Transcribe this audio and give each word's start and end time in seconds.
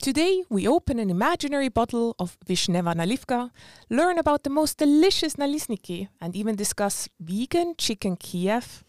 Today, 0.00 0.44
we 0.48 0.66
open 0.66 0.98
an 0.98 1.10
imaginary 1.10 1.68
bottle 1.68 2.16
of 2.18 2.38
Vishneva 2.46 2.94
Nalivka, 2.94 3.50
learn 3.90 4.16
about 4.16 4.44
the 4.44 4.48
most 4.48 4.78
delicious 4.78 5.36
nalisniki, 5.36 6.08
and 6.22 6.34
even 6.34 6.56
discuss 6.56 7.06
vegan 7.20 7.74
chicken 7.76 8.16
Kiev. 8.16 8.82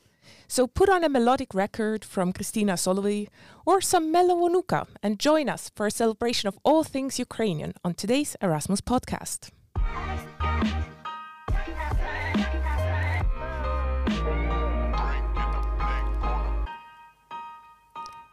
So 0.47 0.68
put 0.68 0.88
on 0.88 1.04
a 1.04 1.10
melodic 1.10 1.54
record 1.54 2.05
from 2.05 2.32
Kristina 2.32 2.76
Solovey 2.78 3.28
or 3.66 3.82
some 3.82 4.13
Melovonuka 4.13 4.88
and 5.04 5.20
join 5.20 5.50
us 5.50 5.70
for 5.76 5.86
a 5.86 5.92
celebration 5.92 6.47
of 6.47 6.58
all 6.63 6.86
things 6.86 7.20
Ukrainian 7.20 7.74
on 7.84 7.94
today's 7.94 8.38
Erasmus 8.42 8.80
podcast. 8.80 9.50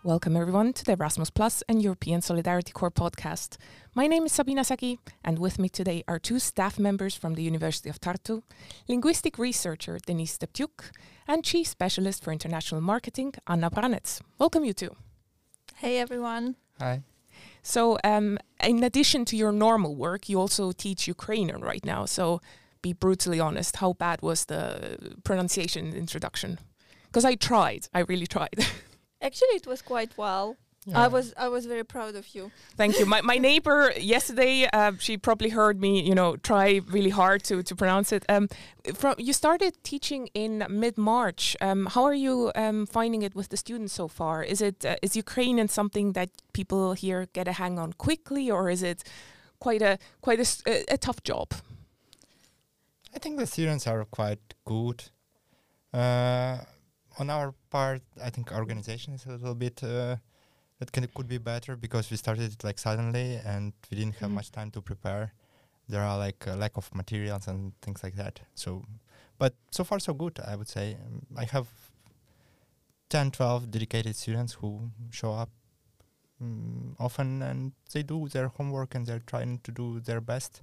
Welcome, 0.05 0.37
everyone, 0.37 0.73
to 0.75 0.85
the 0.85 0.93
Erasmus 0.93 1.29
Plus 1.29 1.65
and 1.69 1.83
European 1.83 2.23
Solidarity 2.23 2.71
Corps 2.71 2.93
podcast. 2.93 3.57
My 3.97 4.07
name 4.07 4.27
is 4.27 4.33
Sabina 4.33 4.63
Saki, 4.63 5.01
and 5.25 5.41
with 5.41 5.59
me 5.59 5.69
today 5.69 6.05
are 6.07 6.21
two 6.21 6.39
staff 6.39 6.79
members 6.79 7.17
from 7.17 7.35
the 7.35 7.43
University 7.43 7.91
of 7.91 8.01
Tartu 8.01 8.43
linguistic 8.87 9.41
researcher 9.41 9.99
Denise 10.07 10.39
Steptyuk 10.39 10.93
and 11.27 11.43
chief 11.43 11.67
specialist 11.67 12.23
for 12.23 12.33
international 12.33 12.81
marketing 12.81 13.35
Anna 13.49 13.73
Branets. 13.73 14.21
Welcome, 14.39 14.65
you 14.65 14.73
two. 14.73 14.95
Hey, 15.75 15.99
everyone. 15.99 16.55
Hi. 16.79 17.03
So, 17.65 17.99
um, 18.05 18.39
in 18.63 18.85
addition 18.85 19.25
to 19.27 19.37
your 19.37 19.51
normal 19.51 19.97
work, 19.97 20.29
you 20.29 20.39
also 20.39 20.71
teach 20.71 21.09
Ukrainian 21.09 21.61
right 21.61 21.85
now. 21.85 22.05
So, 22.05 22.41
be 22.83 22.93
brutally 22.93 23.41
honest, 23.41 23.77
how 23.77 23.95
bad 23.95 24.23
was 24.23 24.45
the 24.45 25.19
pronunciation 25.25 25.93
introduction? 25.93 26.61
Because 27.07 27.25
I 27.25 27.35
tried, 27.35 27.89
I 27.93 28.01
really 28.01 28.29
tried. 28.29 28.65
Actually, 29.21 29.57
it 29.57 29.67
was 29.67 29.83
quite 29.83 30.17
well. 30.17 30.57
Yeah. 30.87 31.05
I 31.05 31.09
was 31.09 31.35
I 31.37 31.49
was 31.49 31.67
very 31.67 31.85
proud 31.85 32.15
of 32.15 32.35
you. 32.35 32.51
Thank 32.77 32.99
you. 32.99 33.05
My, 33.05 33.21
my 33.21 33.37
neighbor 33.49 33.93
yesterday, 33.99 34.67
uh, 34.73 34.93
she 34.99 35.19
probably 35.19 35.51
heard 35.51 35.81
me, 35.81 36.01
you 36.01 36.15
know, 36.15 36.37
try 36.37 36.81
really 36.87 37.11
hard 37.11 37.43
to, 37.45 37.63
to 37.63 37.75
pronounce 37.77 38.11
it. 38.13 38.25
Um, 38.29 38.49
from 38.95 39.15
you 39.19 39.33
started 39.35 39.73
teaching 39.83 40.29
in 40.35 40.65
mid 40.71 40.97
March. 40.97 41.57
Um, 41.61 41.87
how 41.87 42.05
are 42.05 42.15
you 42.15 42.53
um, 42.55 42.87
finding 42.87 43.23
it 43.23 43.35
with 43.35 43.49
the 43.51 43.57
students 43.57 43.93
so 43.93 44.09
far? 44.09 44.43
Is 44.43 44.61
it 44.63 44.85
uh, 44.87 44.97
is 45.03 45.15
Ukrainian 45.17 45.69
something 45.69 46.13
that 46.15 46.31
people 46.55 46.95
here 46.95 47.27
get 47.35 47.49
a 47.49 47.53
hang 47.53 47.79
on 47.79 47.93
quickly, 47.93 48.51
or 48.51 48.71
is 48.71 48.83
it 48.83 49.03
quite 49.59 49.83
a 49.83 49.99
quite 50.23 50.39
a, 50.39 50.47
s- 50.53 50.63
a- 50.67 50.85
a 50.95 50.97
tough 50.97 51.23
job? 51.23 51.49
I 53.15 53.19
think 53.19 53.39
the 53.39 53.47
students 53.47 53.87
are 53.87 54.05
quite 54.07 54.55
good. 54.65 55.05
Uh, 55.93 56.59
on 57.19 57.31
our 57.31 57.53
part, 57.71 58.03
I 58.23 58.31
think 58.31 58.53
organization 58.53 59.15
is 59.15 59.27
a 59.27 59.31
little 59.31 59.55
bit 59.55 59.83
uh, 59.83 60.17
that 60.79 60.93
can 60.93 61.07
could 61.15 61.29
be 61.29 61.39
better 61.39 61.77
because 61.77 62.11
we 62.11 62.17
started 62.17 62.53
it 62.53 62.65
like 62.65 62.79
suddenly 62.79 63.41
and 63.45 63.73
we 63.91 63.97
didn't 63.99 64.17
have 64.21 64.31
Mhm. 64.31 64.35
much 64.35 64.51
time 64.53 64.71
to 64.71 64.81
prepare. 64.81 65.33
There 65.89 66.03
are 66.03 66.19
like 66.19 66.47
a 66.47 66.55
lack 66.57 66.77
of 66.77 66.95
materials 66.95 67.49
and 67.49 67.73
things 67.83 68.03
like 68.03 68.15
that. 68.17 68.41
So, 68.55 68.85
but 69.39 69.55
so 69.71 69.85
far 69.85 69.99
so 69.99 70.15
good. 70.15 70.39
I 70.41 70.55
would 70.57 70.69
say 70.69 70.97
Um, 71.07 71.27
I 71.37 71.45
have 71.47 71.67
10, 73.09 73.31
12 73.31 73.71
dedicated 73.71 74.15
students 74.17 74.53
who 74.61 74.91
show 75.11 75.33
up 75.33 75.51
mm, 76.43 76.95
often 76.99 77.43
and 77.43 77.73
they 77.93 78.03
do 78.03 78.29
their 78.29 78.49
homework 78.49 78.95
and 78.95 79.07
they're 79.07 79.25
trying 79.27 79.59
to 79.61 79.73
do 79.73 80.01
their 80.01 80.21
best. 80.21 80.63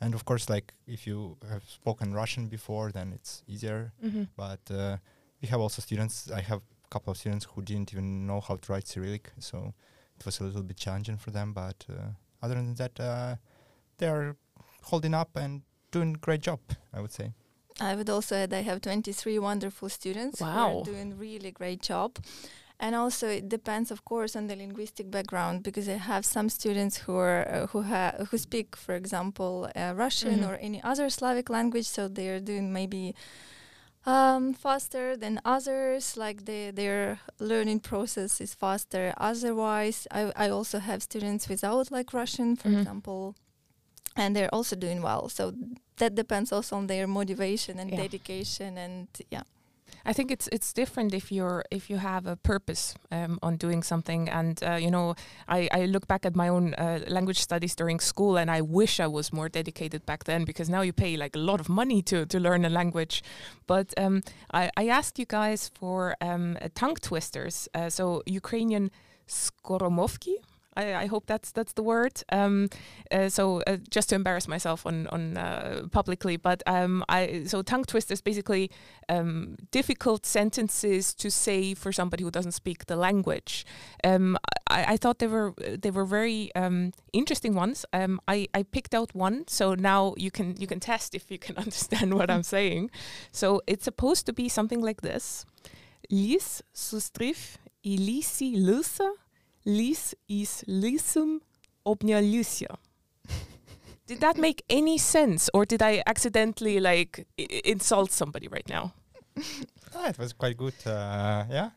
And 0.00 0.14
of 0.14 0.24
course, 0.24 0.48
like 0.50 0.74
if 0.86 1.06
you 1.06 1.36
have 1.48 1.64
spoken 1.68 2.12
Russian 2.14 2.48
before, 2.48 2.92
then 2.92 3.12
it's 3.12 3.42
easier. 3.48 3.92
Mm-hmm. 4.04 4.24
But 4.36 4.60
uh, 4.70 4.98
we 5.42 5.48
have 5.48 5.60
also 5.60 5.82
students. 5.82 6.30
I 6.30 6.40
have 6.40 6.58
a 6.84 6.88
couple 6.90 7.10
of 7.10 7.16
students 7.18 7.46
who 7.46 7.62
didn't 7.62 7.92
even 7.92 8.26
know 8.26 8.40
how 8.40 8.56
to 8.56 8.72
write 8.72 8.86
Cyrillic, 8.88 9.32
so 9.38 9.74
it 10.18 10.24
was 10.24 10.40
a 10.40 10.44
little 10.44 10.62
bit 10.62 10.76
challenging 10.76 11.16
for 11.18 11.30
them. 11.30 11.52
But 11.52 11.84
uh, 11.90 12.10
other 12.42 12.54
than 12.54 12.74
that, 12.74 12.98
uh, 13.00 13.36
they 13.98 14.08
are 14.08 14.36
holding 14.84 15.14
up 15.14 15.30
and 15.36 15.62
doing 15.90 16.14
a 16.14 16.18
great 16.18 16.40
job. 16.42 16.60
I 16.92 17.00
would 17.00 17.12
say. 17.12 17.32
I 17.80 17.94
would 17.94 18.08
also 18.08 18.36
add 18.36 18.54
I 18.54 18.62
have 18.62 18.80
23 18.80 19.38
wonderful 19.38 19.90
students 19.90 20.38
who 20.40 20.46
are 20.46 20.82
doing 20.84 21.18
really 21.18 21.50
great 21.50 21.82
job. 21.82 22.16
And 22.78 22.94
also 22.94 23.26
it 23.28 23.48
depends, 23.48 23.90
of 23.90 24.04
course, 24.04 24.36
on 24.36 24.46
the 24.48 24.56
linguistic 24.56 25.10
background 25.10 25.62
because 25.62 25.88
I 25.88 25.94
have 25.96 26.24
some 26.26 26.48
students 26.50 26.98
who 26.98 27.16
are 27.16 27.46
uh, 27.48 27.66
who 27.68 27.82
ha- 27.82 28.14
who 28.30 28.36
speak, 28.38 28.76
for 28.76 28.94
example, 28.94 29.68
uh, 29.74 29.92
Russian 29.96 30.40
Mhm. 30.40 30.48
or 30.48 30.54
any 30.56 30.82
other 30.82 31.08
Slavic 31.10 31.48
language, 31.50 31.86
so 31.86 32.08
they 32.08 32.28
are 32.28 32.40
doing 32.40 32.72
maybe 32.72 33.14
um, 34.06 34.54
faster 34.54 35.16
than 35.16 35.40
others. 35.44 36.16
Like 36.16 36.44
the, 36.44 36.70
their 36.70 37.18
learning 37.38 37.80
process 37.80 38.40
is 38.40 38.54
faster. 38.54 39.12
Otherwise, 39.16 40.06
I, 40.10 40.32
I 40.36 40.48
also 40.50 40.78
have 40.78 41.02
students 41.02 41.48
without 41.48 41.90
like 41.90 42.12
Russian, 42.12 42.56
for 42.56 42.68
Mhm. 42.68 42.78
example, 42.78 43.34
and 44.16 44.34
they're 44.34 44.54
also 44.54 44.76
doing 44.76 45.02
well. 45.02 45.28
So 45.28 45.52
that 45.96 46.14
depends 46.14 46.52
also 46.52 46.76
on 46.76 46.86
their 46.86 47.06
motivation 47.06 47.78
and 47.78 47.90
Yeah. 47.90 47.96
dedication 48.02 48.78
and 48.78 49.08
yeah. 49.30 49.42
I 50.04 50.12
think 50.12 50.30
it's 50.30 50.48
it's 50.52 50.72
different 50.72 51.14
if 51.14 51.32
you're 51.32 51.64
if 51.70 51.90
you 51.90 51.98
have 51.98 52.26
a 52.26 52.36
purpose 52.36 52.94
um, 53.10 53.38
on 53.42 53.56
doing 53.56 53.82
something, 53.82 54.28
and 54.28 54.62
uh, 54.62 54.74
you 54.74 54.90
know, 54.90 55.14
I, 55.48 55.68
I 55.72 55.86
look 55.86 56.06
back 56.06 56.26
at 56.26 56.36
my 56.36 56.48
own 56.48 56.74
uh, 56.74 57.00
language 57.08 57.40
studies 57.40 57.74
during 57.74 58.00
school, 58.00 58.36
and 58.38 58.50
I 58.50 58.60
wish 58.60 59.00
I 59.00 59.06
was 59.06 59.32
more 59.32 59.48
dedicated 59.48 60.06
back 60.06 60.24
then 60.24 60.44
because 60.44 60.68
now 60.68 60.82
you 60.82 60.92
pay 60.92 61.16
like 61.16 61.36
a 61.36 61.40
lot 61.40 61.60
of 61.60 61.68
money 61.68 62.02
to 62.02 62.26
to 62.26 62.38
learn 62.40 62.64
a 62.64 62.70
language. 62.70 63.22
But 63.66 63.92
um, 63.96 64.22
I, 64.52 64.70
I 64.76 64.88
asked 64.88 65.18
you 65.18 65.26
guys 65.26 65.70
for 65.74 66.16
um, 66.20 66.56
tongue 66.74 66.96
twisters, 66.96 67.68
uh, 67.74 67.90
so 67.90 68.22
Ukrainian 68.26 68.90
skoromovki. 69.26 70.36
I, 70.76 70.94
I 70.94 71.06
hope 71.06 71.26
that's 71.26 71.52
that's 71.52 71.72
the 71.72 71.82
word. 71.82 72.22
Um, 72.30 72.68
uh, 73.10 73.28
so 73.28 73.62
uh, 73.66 73.78
just 73.90 74.08
to 74.10 74.14
embarrass 74.14 74.48
myself 74.48 74.86
on 74.86 75.06
on 75.08 75.36
uh, 75.36 75.86
publicly, 75.90 76.36
but 76.36 76.62
um, 76.66 77.04
I 77.08 77.44
so 77.46 77.62
tongue 77.62 77.84
twisters 77.84 78.20
basically 78.20 78.70
um, 79.08 79.56
difficult 79.70 80.26
sentences 80.26 81.14
to 81.14 81.30
say 81.30 81.74
for 81.74 81.92
somebody 81.92 82.24
who 82.24 82.30
doesn't 82.30 82.52
speak 82.52 82.86
the 82.86 82.96
language. 82.96 83.64
Um, 84.04 84.36
I, 84.68 84.94
I 84.94 84.96
thought 84.96 85.18
they 85.18 85.26
were 85.28 85.54
they 85.56 85.90
were 85.90 86.04
very 86.04 86.54
um, 86.54 86.92
interesting 87.12 87.54
ones. 87.54 87.84
Um, 87.92 88.20
I, 88.28 88.48
I 88.54 88.62
picked 88.62 88.94
out 88.94 89.14
one, 89.14 89.44
so 89.48 89.74
now 89.74 90.14
you 90.16 90.30
can 90.30 90.56
you 90.58 90.66
can 90.66 90.80
test 90.80 91.14
if 91.14 91.30
you 91.30 91.38
can 91.38 91.56
understand 91.64 92.14
what 92.14 92.30
I'm 92.30 92.42
saying. 92.42 92.90
So 93.32 93.62
it's 93.66 93.84
supposed 93.84 94.26
to 94.26 94.32
be 94.32 94.48
something 94.48 94.80
like 94.80 95.02
this: 95.02 95.46
Lis 96.10 96.62
sustrif 96.74 97.58
ilisi 97.84 98.56
lusa, 98.56 99.10
lis 99.66 100.14
is 100.28 100.64
lisum 100.66 101.40
obnyalusia. 101.84 102.76
Did 104.06 104.20
that 104.20 104.38
make 104.38 104.62
any 104.70 104.98
sense, 104.98 105.50
or 105.52 105.66
did 105.66 105.82
I 105.82 106.02
accidentally 106.06 106.78
like 106.80 107.26
I- 107.38 107.60
insult 107.64 108.10
somebody 108.12 108.48
right 108.48 108.68
now? 108.68 108.92
Ah, 109.98 110.08
it 110.10 110.18
was 110.18 110.34
quite 110.34 110.56
good. 110.58 110.74
Uh, 110.84 111.44
yeah, 111.50 111.70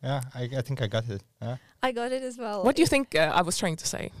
yeah. 0.00 0.20
I, 0.32 0.42
I 0.58 0.62
think 0.62 0.80
I 0.80 0.86
got 0.86 1.08
it. 1.08 1.22
Yeah. 1.42 1.56
I 1.82 1.90
got 1.90 2.12
it 2.12 2.22
as 2.22 2.38
well. 2.38 2.62
What 2.62 2.76
do 2.76 2.82
you 2.82 2.86
think 2.86 3.16
uh, 3.16 3.32
I 3.34 3.42
was 3.42 3.58
trying 3.58 3.74
to 3.76 3.86
say? 3.86 4.12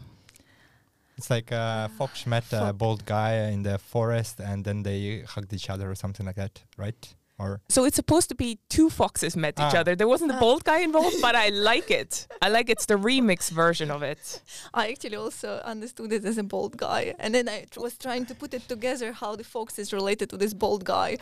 It's 1.16 1.30
like 1.30 1.52
uh, 1.52 1.86
Fox 1.96 2.26
met 2.26 2.42
a 2.52 2.58
Fox. 2.58 2.76
bald 2.78 3.04
guy 3.04 3.34
in 3.52 3.62
the 3.62 3.78
forest, 3.78 4.40
and 4.40 4.64
then 4.64 4.82
they 4.82 5.20
hugged 5.20 5.52
each 5.52 5.70
other 5.70 5.88
or 5.88 5.94
something 5.94 6.26
like 6.26 6.34
that, 6.34 6.62
right? 6.76 7.14
Or 7.38 7.60
So 7.68 7.84
it's 7.84 7.96
supposed 7.96 8.28
to 8.28 8.36
be 8.36 8.58
two 8.68 8.88
foxes 8.90 9.36
met 9.36 9.54
each 9.58 9.74
Ah. 9.74 9.80
other. 9.80 9.96
There 9.96 10.06
wasn't 10.14 10.30
a 10.30 10.36
Ah. 10.36 10.40
bold 10.40 10.62
guy 10.64 10.80
involved, 10.88 11.16
but 11.20 11.34
I 11.34 11.48
like 11.48 11.90
it. 11.90 12.28
I 12.40 12.48
like 12.48 12.70
it's 12.70 12.86
the 12.86 12.94
remix 13.10 13.50
version 13.50 13.90
of 13.90 14.02
it. 14.04 14.40
I 14.74 14.82
actually 14.92 15.16
also 15.16 15.50
understood 15.64 16.12
it 16.12 16.24
as 16.24 16.38
a 16.38 16.44
bald 16.44 16.76
guy, 16.76 17.02
and 17.18 17.34
then 17.34 17.48
I 17.48 17.58
tr- 17.70 17.80
was 17.80 17.94
trying 17.98 18.24
to 18.26 18.34
put 18.42 18.54
it 18.54 18.64
together 18.68 19.08
how 19.12 19.34
the 19.40 19.42
fox 19.54 19.78
is 19.82 19.92
related 19.92 20.26
to 20.30 20.36
this 20.36 20.54
bald 20.54 20.84
guy. 20.84 21.18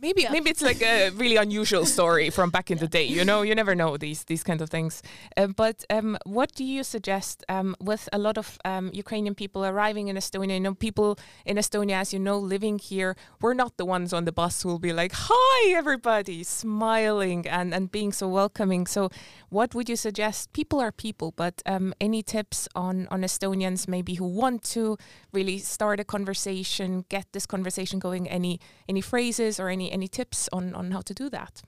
Maybe 0.00 0.22
Yeah. 0.22 0.30
maybe 0.32 0.48
it's 0.50 0.62
like 0.70 0.80
a 0.94 1.10
really 1.22 1.36
unusual 1.46 1.84
story 1.86 2.30
from 2.30 2.50
back 2.50 2.70
in 2.70 2.78
the 2.78 2.88
day. 2.98 3.06
You 3.18 3.24
know, 3.30 3.42
you 3.48 3.54
never 3.62 3.74
know 3.74 3.96
these 3.96 4.20
these 4.30 4.44
kind 4.44 4.60
of 4.64 4.68
things. 4.70 5.02
Uh, 5.36 5.48
but 5.64 5.76
um, 5.96 6.16
what 6.36 6.50
do 6.58 6.64
you 6.74 6.82
suggest 6.84 7.34
um, 7.48 7.74
with 7.90 8.04
a 8.12 8.18
lot 8.26 8.36
of 8.38 8.46
um, 8.70 8.86
Ukrainian 9.04 9.34
people 9.42 9.62
arriving 9.72 10.06
in 10.10 10.14
Estonia? 10.22 10.54
You 10.58 10.64
know, 10.66 10.74
people 10.88 11.10
in 11.50 11.56
Estonia, 11.62 11.96
as 12.02 12.08
you 12.14 12.20
know, 12.28 12.38
living 12.54 12.76
here, 12.90 13.10
we're 13.42 13.58
not 13.64 13.72
the 13.80 13.84
ones 13.96 14.12
on 14.12 14.22
the 14.28 14.32
bus 14.40 14.54
who 14.62 14.68
will 14.72 14.84
be 14.90 14.92
like, 15.02 15.12
"Hi, 15.28 15.47
everybody," 15.68 16.44
smiling 16.44 17.46
and 17.48 17.74
and 17.74 17.90
being 17.90 18.12
so 18.12 18.28
welcoming. 18.28 18.86
So, 18.86 19.10
what 19.50 19.74
would 19.74 19.88
you 19.88 19.96
suggest? 19.96 20.52
People 20.52 20.80
are 20.80 20.92
people, 20.92 21.32
but 21.36 21.62
um, 21.66 21.94
any 22.00 22.22
tips 22.22 22.68
on 22.74 23.06
on 23.10 23.22
Estonians 23.22 23.88
maybe 23.88 24.14
who 24.14 24.26
want 24.26 24.62
to 24.74 24.96
really 25.32 25.58
start 25.58 26.00
a 26.00 26.04
conversation, 26.04 27.04
get 27.08 27.26
this 27.32 27.46
conversation 27.46 27.98
going? 27.98 28.28
Any 28.28 28.60
any 28.88 29.00
phrases 29.00 29.60
or 29.60 29.68
any 29.68 29.92
any 29.92 30.08
tips 30.08 30.48
on 30.52 30.74
on 30.74 30.90
how 30.92 31.02
to 31.02 31.14
do 31.14 31.30
that? 31.30 31.62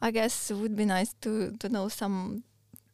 I 0.00 0.10
guess 0.10 0.50
it 0.50 0.56
would 0.56 0.76
be 0.76 0.84
nice 0.84 1.14
to 1.20 1.52
to 1.58 1.68
know 1.68 1.88
some 1.88 2.44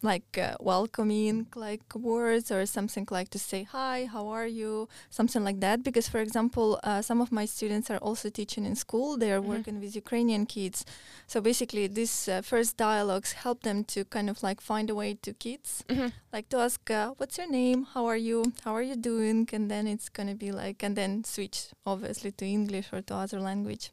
like 0.05 0.37
uh, 0.39 0.55
welcoming 0.61 1.47
like 1.57 1.83
words 1.95 2.51
or 2.51 2.67
something 2.67 3.07
like 3.11 3.29
to 3.31 3.39
say 3.39 3.63
hi, 3.65 4.05
how 4.15 4.29
are 4.29 4.47
you, 4.47 4.89
something 5.11 5.43
like 5.49 5.61
that. 5.61 5.83
Because 5.83 6.07
for 6.15 6.21
example, 6.21 6.79
uh, 6.85 7.01
some 7.03 7.21
of 7.25 7.33
my 7.33 7.47
students 7.47 7.91
are 7.91 7.99
also 8.09 8.29
teaching 8.31 8.65
in 8.71 8.75
school. 8.77 9.09
They 9.23 9.33
are 9.37 9.41
Mhm. 9.43 9.53
working 9.55 9.77
with 9.83 9.93
Ukrainian 10.05 10.45
kids. 10.47 10.79
So 11.27 11.37
basically, 11.41 11.85
these 11.89 12.17
uh, 12.29 12.43
first 12.53 12.77
dialogues 12.77 13.31
help 13.45 13.59
them 13.69 13.79
to 13.93 14.05
kind 14.17 14.29
of 14.33 14.37
like 14.49 14.61
find 14.61 14.87
a 14.91 14.95
way 15.03 15.11
to 15.25 15.31
kids 15.47 15.69
Mhm. 15.89 16.13
like 16.35 16.49
to 16.53 16.59
ask 16.67 16.81
uh, 16.91 17.09
what's 17.19 17.37
your 17.41 17.51
name 17.61 17.79
how 17.95 18.05
are 18.13 18.21
you 18.31 18.39
how 18.65 18.73
are 18.79 18.87
you 18.91 18.97
doing 19.13 19.49
and 19.57 19.65
then 19.73 19.85
it's 19.95 20.09
gonna 20.17 20.35
be 20.47 20.51
like 20.63 20.79
and 20.87 20.95
then 21.01 21.13
switch 21.35 21.59
obviously 21.93 22.31
to 22.39 22.45
english 22.59 22.87
or 22.95 23.01
to 23.09 23.15
other 23.25 23.41
language 23.51 23.85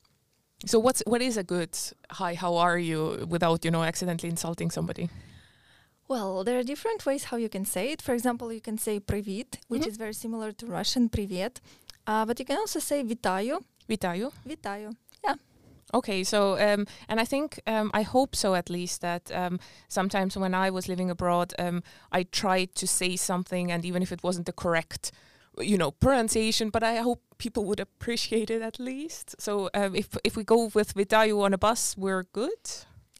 So 0.71 0.77
what's 0.85 1.01
what 1.11 1.21
is 1.29 1.35
a 1.37 1.45
good 1.55 1.73
hi? 2.19 2.31
How 2.43 2.53
are 2.65 2.77
you? 2.89 2.99
Without 3.35 3.59
you 3.65 3.71
know 3.75 3.83
accidentally 3.91 4.29
insulting 4.35 4.69
somebody. 4.77 5.05
well 6.10 6.44
there 6.44 6.58
are 6.58 6.62
different 6.62 7.04
ways 7.06 7.24
how 7.24 7.36
you 7.36 7.48
can 7.48 7.64
say 7.64 7.90
it 7.92 8.00
for 8.02 8.14
example 8.14 8.52
you 8.52 8.60
can 8.60 8.78
say 8.78 9.00
привет 9.00 9.58
which 9.68 9.82
Mhm. 9.82 9.88
is 9.88 9.96
very 9.96 10.14
similar 10.14 10.52
to 10.52 10.66
russian 10.66 11.08
привет 11.08 11.60
uh, 12.06 12.24
but 12.24 12.38
you 12.38 12.44
can 12.46 12.58
also 12.58 12.78
say 12.80 13.02
витаю 13.02 13.60
Вітаю. 13.88 14.32
витаю 14.44 14.94
Okay, 15.94 16.24
so 16.24 16.58
um, 16.58 16.84
and 17.08 17.20
I 17.20 17.24
think 17.24 17.60
um, 17.64 17.92
I 17.94 18.02
hope 18.02 18.34
so 18.34 18.54
at 18.56 18.68
least 18.68 19.02
that 19.02 19.30
um, 19.30 19.60
sometimes 19.88 20.36
when 20.36 20.52
I 20.52 20.68
was 20.68 20.88
living 20.88 21.10
abroad, 21.10 21.54
um, 21.60 21.80
I 22.10 22.24
tried 22.24 22.74
to 22.74 22.88
say 22.88 23.14
something, 23.16 23.70
and 23.70 23.84
even 23.84 24.02
if 24.02 24.10
it 24.10 24.20
wasn't 24.24 24.46
the 24.46 24.52
correct, 24.52 25.12
you 25.58 25.78
know, 25.78 25.92
pronunciation, 25.92 26.70
but 26.70 26.82
I 26.82 26.96
hope 26.96 27.20
people 27.38 27.64
would 27.66 27.78
appreciate 27.78 28.50
it 28.50 28.62
at 28.62 28.80
least. 28.80 29.36
So 29.40 29.70
um, 29.74 29.94
if 29.94 30.16
if 30.24 30.36
we 30.36 30.42
go 30.42 30.70
with 30.74 30.92
Vitayu 30.94 31.40
on 31.40 31.54
a 31.54 31.58
bus, 31.58 31.94
we're 31.96 32.24
good. 32.32 32.62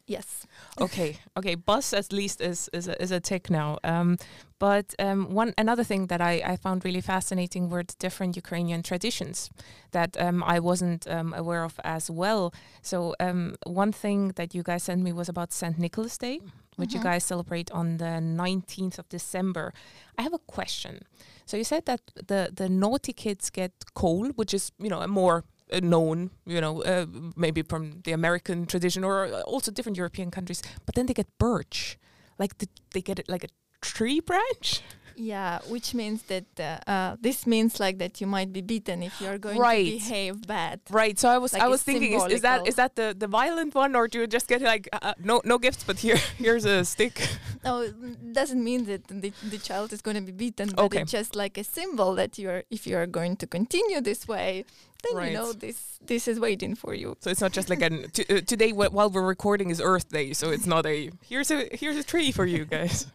yes. 0.07 0.45
Okay. 0.80 1.18
Okay. 1.38 1.56
Bus 1.56 1.94
at 1.94 2.12
least 2.12 2.42
is 2.42 2.69
is 2.74 2.88
a, 2.88 3.01
is 3.01 3.12
a 3.12 3.19
tick 3.19 3.50
now. 3.50 3.77
Um 3.83 4.18
but 4.59 4.94
um 5.00 5.33
one 5.33 5.53
another 5.57 5.83
thing 5.83 6.07
that 6.07 6.21
i 6.21 6.33
i 6.53 6.56
found 6.56 6.86
really 6.86 7.01
fascinating 7.01 7.69
were 7.69 7.83
the 7.83 7.95
different 8.00 8.36
ukrainian 8.36 8.83
traditions 8.83 9.50
that 9.92 10.15
um 10.21 10.44
i 10.44 10.59
wasn't 10.59 11.07
um, 11.07 11.33
aware 11.33 11.63
of 11.63 11.80
as 11.83 12.09
well. 12.12 12.53
So 12.81 13.15
um 13.19 13.56
one 13.65 13.92
thing 13.92 14.33
that 14.36 14.53
you 14.56 14.63
guys 14.63 14.83
sent 14.83 15.01
me 15.01 15.12
was 15.13 15.30
about 15.30 15.51
st 15.53 15.77
nicholas 15.77 16.18
day 16.18 16.39
which 16.77 16.92
Mhm. 16.92 16.95
you 16.95 17.03
guys 17.03 17.24
celebrate 17.25 17.69
on 17.71 17.98
the 17.98 18.19
19th 18.21 18.98
of 19.00 19.07
december. 19.09 19.74
I 20.18 20.21
have 20.24 20.33
a 20.33 20.39
question. 20.56 21.00
So 21.45 21.57
you 21.57 21.63
said 21.63 21.86
that 21.86 22.01
the 22.27 22.50
the 22.56 22.69
naughty 22.69 23.13
kids 23.13 23.50
get 23.50 23.71
coal 23.94 24.25
which 24.39 24.53
is 24.53 24.71
you 24.83 24.89
know 24.89 25.01
a 25.01 25.07
more 25.07 25.44
known, 25.79 26.31
you 26.45 26.59
know, 26.59 26.81
uh, 26.83 27.06
maybe 27.35 27.62
from 27.62 28.01
the 28.03 28.12
American 28.12 28.65
tradition 28.65 29.03
or 29.03 29.27
also 29.44 29.71
different 29.71 29.97
European 29.97 30.31
countries. 30.31 30.62
But 30.85 30.95
then 30.95 31.06
they 31.06 31.13
get 31.13 31.27
birch, 31.38 31.97
like 32.38 32.57
the, 32.57 32.68
they 32.94 33.01
get 33.01 33.19
it 33.19 33.29
like 33.29 33.44
a 33.44 33.50
tree 33.81 34.19
branch. 34.19 34.81
Yeah 35.16 35.60
which 35.68 35.94
means 35.94 36.24
that 36.24 36.46
uh, 36.60 36.78
uh, 36.90 37.16
this 37.22 37.46
means 37.46 37.80
like 37.80 37.98
that 38.00 38.19
you 38.22 38.28
might 38.28 38.52
be 38.54 38.62
beaten 38.62 39.04
if 39.04 39.19
you're 39.22 39.38
going 39.38 39.60
Right. 39.60 39.86
to 39.86 39.92
behave 39.92 40.36
bad 40.48 40.80
Right. 40.90 41.18
So 41.19 41.30
I 41.30 41.38
was 41.38 41.54
Like 41.54 41.62
I 41.63 41.68
was 41.68 41.84
thinking, 41.84 42.13
is, 42.13 42.25
is 42.38 42.42
that 42.42 42.66
that 42.75 42.96
the 42.96 43.08
the 43.18 43.28
violent 43.28 43.74
one, 43.75 43.96
or 43.96 44.08
do 44.08 44.19
you 44.19 44.28
just 44.28 44.48
get 44.48 44.62
like 44.62 44.88
uh, 44.92 45.13
no 45.24 45.42
no 45.46 45.58
gifts, 45.58 45.84
but 45.84 45.98
here 46.00 46.18
here's 46.38 46.66
a 46.66 46.84
stick? 46.86 47.16
No, 47.63 47.81
it 47.81 48.34
doesn't 48.34 48.63
mean 48.63 48.86
that 48.86 49.02
the, 49.08 49.31
the 49.54 49.60
child 49.60 49.94
is 49.94 50.02
going 50.02 50.16
to 50.18 50.25
be 50.31 50.31
beaten, 50.31 50.69
but 50.75 50.86
Okay. 50.86 51.02
it's 51.02 51.12
just 51.12 51.36
like 51.36 51.60
a 51.60 51.63
symbol 51.63 52.16
that 52.16 52.40
you're 52.40 52.63
if 52.72 52.88
you 52.88 52.96
are 52.98 53.06
going 53.19 53.36
to 53.38 53.46
continue 53.46 54.02
this 54.02 54.28
way, 54.28 54.66
then 55.04 55.13
you 55.28 55.34
know 55.38 55.54
this 55.54 55.78
this 56.12 56.28
is 56.28 56.40
waiting 56.40 56.74
for 56.75 56.92
you. 56.96 57.16
So 57.22 57.30
it's 57.30 57.42
not 57.46 57.52
just 57.54 57.69
like 57.69 57.84
an 57.90 58.10
t- 58.16 58.25
uh, 58.30 58.42
today 58.54 58.72
wh- 58.72 58.92
while 58.98 59.10
we're 59.13 59.30
recording 59.36 59.69
is 59.69 59.80
Earth 59.80 60.10
Day, 60.10 60.34
so 60.34 60.50
it's 60.56 60.66
not 60.66 60.86
a 60.86 61.12
here's 61.30 61.52
a 61.52 61.69
here's 61.81 61.98
a 61.98 62.04
tree 62.04 62.31
for 62.31 62.46
you 62.46 62.66
guys. 62.66 63.06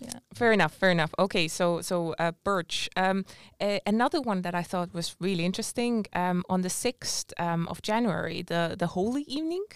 Yeah. 0.00 0.18
Fair 0.34 0.52
enough, 0.52 0.74
fair 0.74 0.90
enough. 0.90 1.14
Okay, 1.18 1.48
so 1.48 1.80
so 1.80 2.14
uh, 2.18 2.32
birch. 2.44 2.88
Um, 2.96 3.24
another 3.86 4.20
one 4.20 4.42
that 4.42 4.54
I 4.54 4.62
thought 4.62 4.92
was 4.92 5.16
really 5.20 5.44
interesting. 5.44 6.06
Um, 6.12 6.44
on 6.48 6.62
the 6.62 6.70
sixth 6.70 7.32
um, 7.38 7.66
of 7.68 7.80
January, 7.82 8.42
the 8.42 8.76
the 8.78 8.88
Holy 8.88 9.22
Evening. 9.22 9.66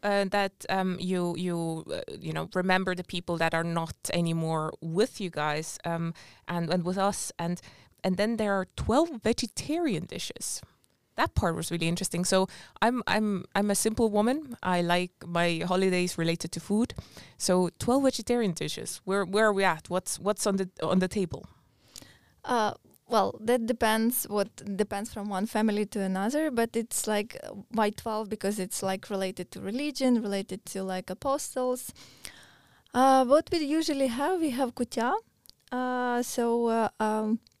Uh, 0.00 0.24
that 0.30 0.64
um, 0.68 0.96
you 1.00 1.34
you 1.36 1.84
uh, 1.90 2.00
you 2.20 2.32
know 2.32 2.48
remember 2.54 2.94
the 2.94 3.02
people 3.02 3.36
that 3.36 3.52
are 3.52 3.64
not 3.64 3.96
anymore 4.12 4.72
with 4.80 5.20
you 5.20 5.28
guys 5.28 5.76
um, 5.84 6.14
and 6.46 6.72
and 6.72 6.84
with 6.84 6.96
us 6.96 7.32
and 7.36 7.60
and 8.04 8.16
then 8.16 8.36
there 8.36 8.52
are 8.52 8.66
twelve 8.76 9.08
vegetarian 9.24 10.04
dishes. 10.04 10.62
That 11.18 11.34
part 11.34 11.56
was 11.56 11.70
really 11.72 11.88
interesting. 11.88 12.24
So 12.24 12.46
I'm 12.80 13.02
I'm 13.14 13.44
I'm 13.58 13.70
a 13.70 13.74
simple 13.74 14.08
woman. 14.08 14.56
I 14.62 14.82
like 14.82 15.12
my 15.26 15.64
holidays 15.66 16.16
related 16.16 16.52
to 16.52 16.60
food. 16.60 16.94
So 17.36 17.70
twelve 17.80 18.04
vegetarian 18.04 18.52
dishes. 18.52 19.00
Where 19.04 19.24
where 19.24 19.46
are 19.46 19.52
we 19.52 19.64
at? 19.64 19.90
What's 19.90 20.20
what's 20.20 20.46
on 20.46 20.56
the 20.56 20.68
on 20.80 21.00
the 21.00 21.08
table? 21.08 21.42
Uh, 22.44 22.72
well, 23.08 23.34
that 23.40 23.66
depends. 23.66 24.26
What 24.28 24.48
depends 24.76 25.12
from 25.12 25.28
one 25.28 25.46
family 25.46 25.86
to 25.86 26.00
another, 26.00 26.52
but 26.52 26.76
it's 26.76 27.08
like 27.08 27.36
uh, 27.42 27.48
why 27.78 27.90
twelve 27.90 28.28
because 28.28 28.62
it's 28.62 28.80
like 28.82 29.10
related 29.10 29.50
to 29.52 29.60
religion, 29.60 30.22
related 30.22 30.64
to 30.66 30.84
like 30.84 31.10
apostles. 31.10 31.92
Uh, 32.94 33.24
what 33.24 33.50
we 33.50 33.58
usually 33.58 34.06
have, 34.06 34.40
we 34.40 34.50
have 34.50 34.74
kutya. 34.74 35.14
Uh, 35.72 36.22
so 36.22 36.68
uh, 36.68 36.88
um, 37.00 37.06
uh, 37.06 37.57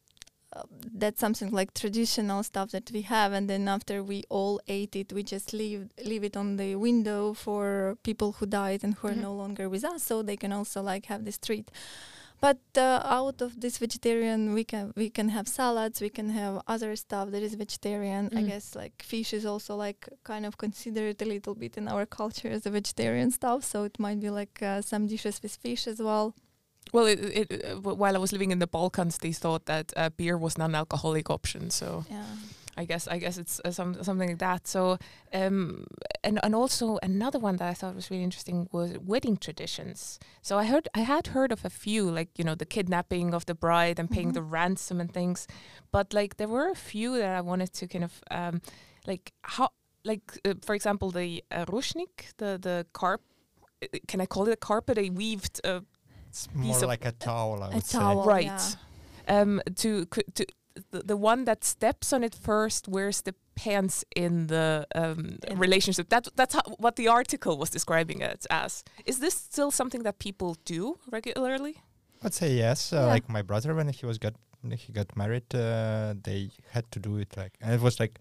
that's 0.94 1.20
something 1.20 1.50
like 1.50 1.72
traditional 1.74 2.42
stuff 2.42 2.70
that 2.70 2.90
we 2.92 3.02
have, 3.02 3.32
and 3.32 3.48
then 3.48 3.68
after 3.68 4.02
we 4.02 4.24
all 4.28 4.60
ate 4.66 4.96
it, 4.96 5.12
we 5.12 5.22
just 5.22 5.52
leave 5.52 5.88
leave 6.04 6.24
it 6.24 6.36
on 6.36 6.56
the 6.56 6.74
window 6.76 7.34
for 7.34 7.96
people 8.02 8.32
who 8.32 8.46
died 8.46 8.82
and 8.84 8.94
who 8.94 9.08
are 9.08 9.14
Mhm. 9.14 9.22
no 9.28 9.34
longer 9.34 9.68
with 9.68 9.84
us, 9.84 10.02
so 10.02 10.22
they 10.22 10.36
can 10.36 10.52
also 10.52 10.82
like 10.82 11.06
have 11.06 11.24
this 11.24 11.38
treat. 11.38 11.70
But 12.40 12.58
uh, 12.76 13.00
out 13.04 13.42
of 13.42 13.60
this 13.60 13.78
vegetarian, 13.78 14.54
we 14.54 14.64
can 14.64 14.92
we 14.96 15.10
can 15.10 15.28
have 15.30 15.46
salads, 15.48 16.00
we 16.00 16.08
can 16.10 16.30
have 16.30 16.62
other 16.66 16.94
stuff 16.96 17.30
that 17.32 17.42
is 17.42 17.54
vegetarian. 17.54 18.26
I 18.32 18.42
Mm. 18.42 18.46
guess 18.46 18.74
like 18.76 19.02
fish 19.02 19.32
is 19.34 19.44
also 19.44 19.76
like 19.76 20.08
kind 20.24 20.46
of 20.46 20.56
considered 20.56 21.20
a 21.22 21.24
little 21.24 21.54
bit 21.54 21.76
in 21.76 21.88
our 21.88 22.06
culture 22.06 22.48
as 22.56 22.64
a 22.66 22.70
vegetarian 22.70 23.30
stuff, 23.32 23.64
so 23.64 23.84
it 23.84 23.98
might 23.98 24.20
be 24.20 24.30
like 24.30 24.62
uh, 24.62 24.82
some 24.82 25.06
dishes 25.08 25.42
with 25.42 25.56
fish 25.56 25.86
as 25.88 25.98
well. 26.00 26.32
Well, 26.92 27.06
it, 27.06 27.18
it, 27.50 27.64
uh, 27.64 27.80
while 27.80 28.14
I 28.16 28.18
was 28.18 28.32
living 28.32 28.50
in 28.52 28.58
the 28.58 28.66
Balkans, 28.66 29.18
they 29.18 29.32
thought 29.32 29.66
that 29.66 29.92
uh, 29.96 30.10
beer 30.10 30.36
was 30.38 30.56
non-alcoholic 30.58 31.30
option. 31.30 31.70
So 31.70 32.04
Yeah. 32.10 32.24
I 32.80 32.84
guess 32.84 33.08
I 33.08 33.18
guess 33.18 33.38
it's 33.38 33.60
uh, 33.64 33.72
some 33.72 33.94
something 34.04 34.28
like 34.28 34.38
that. 34.38 34.68
So 34.68 34.98
um, 35.34 35.84
and 36.22 36.38
and 36.44 36.54
also 36.54 36.98
another 37.02 37.40
one 37.40 37.56
that 37.56 37.68
I 37.68 37.74
thought 37.74 37.94
was 37.96 38.08
really 38.10 38.22
interesting 38.22 38.68
was 38.72 38.90
wedding 39.04 39.36
traditions. 39.36 40.18
So 40.42 40.58
I 40.58 40.64
heard 40.66 40.86
I 40.94 41.00
had 41.00 41.26
heard 41.28 41.50
of 41.52 41.64
a 41.64 41.70
few 41.70 42.08
like 42.08 42.28
you 42.38 42.44
know 42.44 42.54
the 42.54 42.66
kidnapping 42.66 43.34
of 43.34 43.44
the 43.46 43.54
bride 43.54 43.98
and 43.98 44.08
paying 44.08 44.30
Mhm. 44.30 44.34
the 44.34 44.42
ransom 44.42 45.00
and 45.00 45.12
things, 45.12 45.46
but 45.90 46.14
like 46.14 46.36
there 46.36 46.48
were 46.48 46.70
a 46.70 46.76
few 46.76 47.18
that 47.18 47.34
I 47.36 47.40
wanted 47.40 47.72
to 47.72 47.88
kind 47.88 48.04
of 48.04 48.12
um, 48.30 48.60
like 49.06 49.32
how 49.42 49.68
like 50.04 50.22
uh, 50.44 50.54
for 50.62 50.74
example 50.76 51.10
the 51.10 51.42
uh, 51.50 51.64
rushnik 51.66 52.32
the 52.36 52.58
the 52.62 52.86
carp. 52.92 53.20
uh, 53.82 53.86
Can 54.06 54.20
I 54.20 54.26
call 54.26 54.46
it 54.48 54.52
a 54.52 54.56
carpet? 54.56 54.98
A 54.98 55.10
weaved 55.10 55.60
uh, 55.64 55.80
It's 56.46 56.80
more 56.80 56.86
like 56.94 57.04
a 57.04 57.12
towel, 57.12 57.62
I 57.62 57.68
A 57.70 57.74
would 57.74 57.84
say. 57.86 57.98
towel. 57.98 58.24
right 58.36 58.44
yeah. 59.28 59.40
um 59.42 59.60
to 59.82 59.90
to 60.36 60.42
the, 60.92 61.00
the 61.12 61.16
one 61.16 61.44
that 61.44 61.64
steps 61.64 62.12
on 62.12 62.22
it 62.28 62.34
first 62.50 62.82
wears 62.88 63.22
the 63.22 63.34
pants 63.56 64.04
in 64.14 64.46
the 64.46 64.86
um, 64.94 65.20
In- 65.50 65.58
relationship 65.58 66.08
that 66.14 66.24
that's 66.36 66.54
how, 66.54 66.62
what 66.84 66.94
the 66.94 67.08
article 67.08 67.54
was 67.62 67.70
describing 67.70 68.20
it 68.32 68.46
as 68.50 68.84
is 69.04 69.18
this 69.18 69.34
still 69.34 69.70
something 69.80 70.02
that 70.04 70.16
people 70.18 70.50
do 70.74 70.82
regularly 71.16 71.74
I'd 72.24 72.34
say 72.34 72.50
yes. 72.64 72.92
Uh, 72.92 72.96
Yeah. 72.96 73.14
Like 73.14 73.28
my 73.28 73.42
brother, 73.42 73.70
when 73.74 73.88
he 73.88 74.06
was 74.06 74.18
got 74.18 74.34
he 74.84 74.92
got 74.92 75.08
married, 75.16 75.48
uh, 75.54 76.14
they 76.26 76.40
had 76.74 76.84
to 76.94 76.98
do 76.98 77.12
it 77.22 77.30
like, 77.36 77.52
and 77.62 77.70
it 77.72 77.80
was 77.80 78.00
like, 78.00 78.14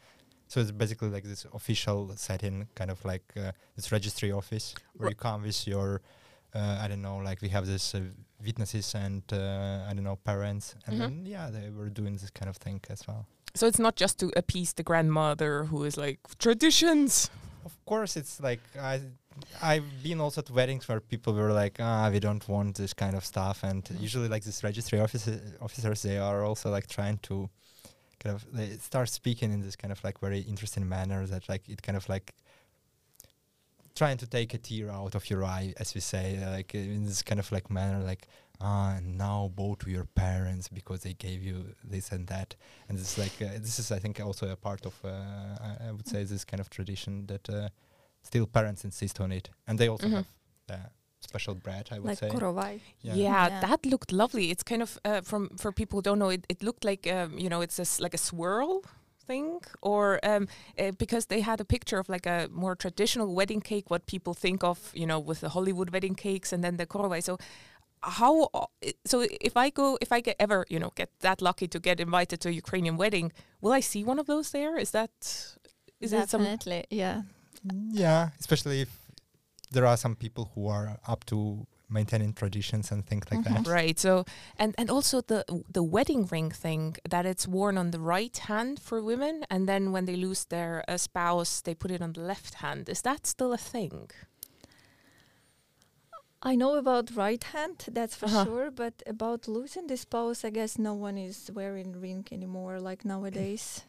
so 0.47 0.55
it's 0.62 0.71
basically 0.71 1.09
like 1.15 1.24
this 1.33 1.45
official 1.51 2.00
setting, 2.15 2.67
kind 2.75 2.91
of 2.91 3.00
like 3.12 3.24
uh, 3.36 3.51
this 3.75 3.91
registry 3.91 4.31
office 4.31 4.75
where 4.97 5.07
Ri- 5.07 5.12
you 5.13 5.15
come 5.15 5.41
with 5.47 5.59
your, 5.67 5.88
uh, 5.95 6.00
I 6.55 6.87
don't 6.87 7.01
know, 7.01 7.17
like 7.17 7.41
we 7.41 7.49
have 7.49 7.65
this 7.65 7.93
uh, 7.95 8.01
witnesses 8.45 8.95
and 8.95 9.21
uh, 9.31 9.85
I 9.89 9.93
don't 9.93 10.03
know 10.03 10.15
parents, 10.15 10.75
and 10.85 10.95
Mhm. 10.95 10.99
then 10.99 11.25
yeah, 11.25 11.49
they 11.51 11.69
were 11.69 11.89
doing 11.89 12.17
this 12.17 12.29
kind 12.31 12.49
of 12.49 12.57
thing 12.57 12.81
as 12.89 13.07
well. 13.07 13.25
so 13.55 13.65
it's 13.67 13.79
not 13.79 13.95
just 13.95 14.19
to 14.19 14.31
appease 14.35 14.73
the 14.73 14.83
grandmother 14.83 15.65
who 15.65 15.83
is 15.85 15.97
like 15.97 16.19
traditions 16.37 17.29
Of 17.65 17.73
course, 17.85 18.19
it's 18.19 18.39
like 18.39 18.61
I. 18.79 19.01
I've 19.61 20.01
been 20.03 20.19
also 20.21 20.41
at 20.41 20.49
weddings 20.49 20.87
where 20.87 20.99
people 21.01 21.33
were 21.33 21.53
like, 21.63 21.75
"Ah, 21.79 22.09
we 22.11 22.19
don't 22.19 22.47
want 22.47 22.75
this 22.77 22.93
kind 22.93 23.15
of 23.15 23.23
stuff," 23.25 23.63
and 23.63 23.83
Mhm. 23.83 24.01
usually, 24.01 24.27
like 24.29 24.43
this 24.45 24.63
registry 24.63 24.99
officer, 24.99 25.39
officers, 25.61 26.01
they 26.01 26.17
are 26.17 26.43
also 26.49 26.71
like 26.71 26.87
trying 26.87 27.17
to 27.29 27.49
kind 28.19 28.35
of 28.35 28.45
they 28.57 28.77
start 28.77 29.09
speaking 29.09 29.51
in 29.53 29.61
this 29.61 29.75
kind 29.75 29.91
of 29.91 30.03
like 30.03 30.19
very 30.21 30.39
interesting 30.39 30.87
manner 30.89 31.27
that 31.27 31.47
like 31.49 31.69
it 31.73 31.81
kind 31.81 31.97
of 31.97 32.07
like 32.09 32.33
trying 33.97 34.17
to 34.17 34.27
take 34.27 34.53
a 34.53 34.57
tear 34.57 34.89
out 34.91 35.15
of 35.15 35.29
your 35.29 35.43
eye, 35.43 35.73
as 35.77 35.93
we 35.95 36.01
say, 36.01 36.25
uh, 36.43 36.51
like 36.57 36.73
in 36.75 37.05
this 37.05 37.21
kind 37.23 37.39
of 37.39 37.51
like 37.51 37.69
manner, 37.69 38.03
like 38.11 38.27
ah, 38.61 38.95
and 38.97 39.17
now 39.17 39.51
bow 39.55 39.75
to 39.75 39.89
your 39.89 40.05
parents 40.05 40.67
because 40.69 41.01
they 41.01 41.13
gave 41.13 41.39
you 41.43 41.57
this 41.91 42.11
and 42.11 42.27
that, 42.27 42.55
and 42.89 42.99
it's 42.99 43.17
like 43.17 43.41
uh, 43.41 43.59
this 43.59 43.79
is, 43.79 43.91
I 43.91 43.99
think, 43.99 44.19
also 44.19 44.45
a 44.49 44.55
part 44.55 44.85
of 44.85 44.93
uh, 45.03 45.09
I, 45.67 45.87
I 45.87 45.91
would 45.91 46.07
say 46.07 46.23
this 46.23 46.45
kind 46.45 46.59
of 46.61 46.69
tradition 46.69 47.25
that 47.27 47.49
uh, 47.49 47.69
still 48.23 48.45
parents 48.47 48.83
insist 48.83 49.19
on 49.19 49.31
it, 49.31 49.49
and 49.67 49.77
they 49.79 49.89
also 49.89 50.07
Mhm. 50.07 50.13
have 50.15 50.27
uh, 50.69 50.75
special 51.19 51.55
bread, 51.55 51.85
I 51.91 51.99
would 51.99 52.09
like 52.09 52.19
say. 52.19 52.29
korovai. 52.29 52.79
Yeah, 53.01 53.15
Yeah. 53.15 53.59
that 53.61 53.85
looked 53.85 54.11
lovely. 54.11 54.45
It's 54.51 54.63
kind 54.63 54.81
of 54.81 54.97
uh, 55.05 55.21
from 55.21 55.49
for 55.57 55.71
people 55.71 55.97
who 55.97 56.03
don't 56.09 56.19
know 56.19 56.31
it. 56.31 56.45
It 56.49 56.61
looked 56.63 56.83
like 56.91 57.07
um, 57.15 57.37
you 57.43 57.49
know 57.49 57.61
it's 57.61 57.79
a 57.79 57.85
s 57.91 57.99
like 57.99 58.15
a 58.15 58.19
swirl 58.29 58.81
thing, 59.27 59.60
or 59.81 60.19
um, 60.24 60.48
uh, 60.79 60.91
because 61.03 61.25
they 61.27 61.41
had 61.41 61.60
a 61.62 61.65
picture 61.65 62.00
of 62.00 62.07
like 62.10 62.25
a 62.25 62.50
more 62.63 62.75
traditional 62.75 63.29
wedding 63.39 63.62
cake, 63.62 63.86
what 63.93 64.05
people 64.13 64.34
think 64.34 64.63
of, 64.63 64.77
you 65.01 65.07
know, 65.12 65.19
with 65.29 65.39
the 65.41 65.50
Hollywood 65.50 65.89
wedding 65.96 66.15
cakes, 66.15 66.53
and 66.53 66.63
then 66.63 66.77
the 66.77 66.86
korovai. 66.86 67.22
So 67.22 67.38
how 68.01 68.50
uh, 68.53 68.65
so 69.05 69.25
if 69.50 69.55
I 69.57 69.69
go 69.69 69.98
if 70.01 70.12
I 70.12 70.19
get 70.22 70.36
ever 70.39 70.65
you 70.69 70.79
know 70.79 70.91
get 70.96 71.10
that 71.22 71.41
lucky 71.41 71.67
to 71.67 71.79
get 71.79 72.00
invited 72.00 72.39
to 72.41 72.50
a 72.50 72.55
Ukrainian 72.63 72.96
wedding, 72.98 73.31
will 73.62 73.74
I 73.79 73.81
see 73.91 74.03
one 74.03 74.19
of 74.19 74.25
those 74.27 74.51
there? 74.51 74.77
Is 74.77 74.91
that 74.91 75.12
is 76.00 76.13
it 76.13 76.29
some 76.29 76.43
Definitely, 76.43 76.86
yeah. 76.89 77.22
Yeah, 77.91 78.29
especially 78.39 78.81
if 78.81 78.91
there 79.72 79.86
are 79.86 79.98
some 79.98 80.15
people 80.15 80.51
who 80.53 80.67
are 80.67 80.98
up 81.07 81.25
to 81.25 81.65
maintaining 81.89 82.34
traditions 82.34 82.91
and 82.91 83.06
things 83.06 83.25
like 83.32 83.39
Mhm. 83.46 83.63
that. 83.63 83.67
Right. 83.67 84.00
So 84.00 84.25
and 84.58 84.74
and 84.77 84.89
also 84.89 85.22
the 85.22 85.44
the 85.74 85.84
wedding 85.84 86.25
ring 86.32 86.51
thing 86.51 86.96
that 87.10 87.25
it's 87.25 87.48
worn 87.48 87.77
on 87.77 87.91
the 87.91 88.00
right 88.00 88.38
hand 88.38 88.79
for 88.79 89.01
women, 89.01 89.46
and 89.50 89.67
then 89.67 89.91
when 89.94 90.06
they 90.06 90.15
lose 90.15 90.46
their 90.46 90.84
uh, 90.88 90.98
spouse, 90.98 91.62
they 91.62 91.75
put 91.75 91.91
it 91.91 92.01
on 92.01 92.13
the 92.13 92.22
left 92.22 92.53
hand. 92.56 92.89
Is 92.89 93.01
that 93.01 93.25
still 93.27 93.53
a 93.53 93.58
thing? 93.58 94.10
I 96.44 96.56
know 96.56 96.75
about 96.75 97.15
right 97.15 97.44
hand, 97.44 97.86
that's 97.91 98.15
for 98.15 98.27
Uh-huh. 98.27 98.46
sure, 98.46 98.72
but 98.72 99.01
about 99.08 99.48
losing 99.48 99.88
the 99.88 99.98
spouse, 99.98 100.46
I 100.46 100.51
guess 100.51 100.77
no 100.77 100.94
one 100.94 101.17
is 101.17 101.50
wearing 101.51 102.00
ring 102.00 102.27
anymore 102.32 102.79
like 102.79 103.03
nowadays. 103.06 103.84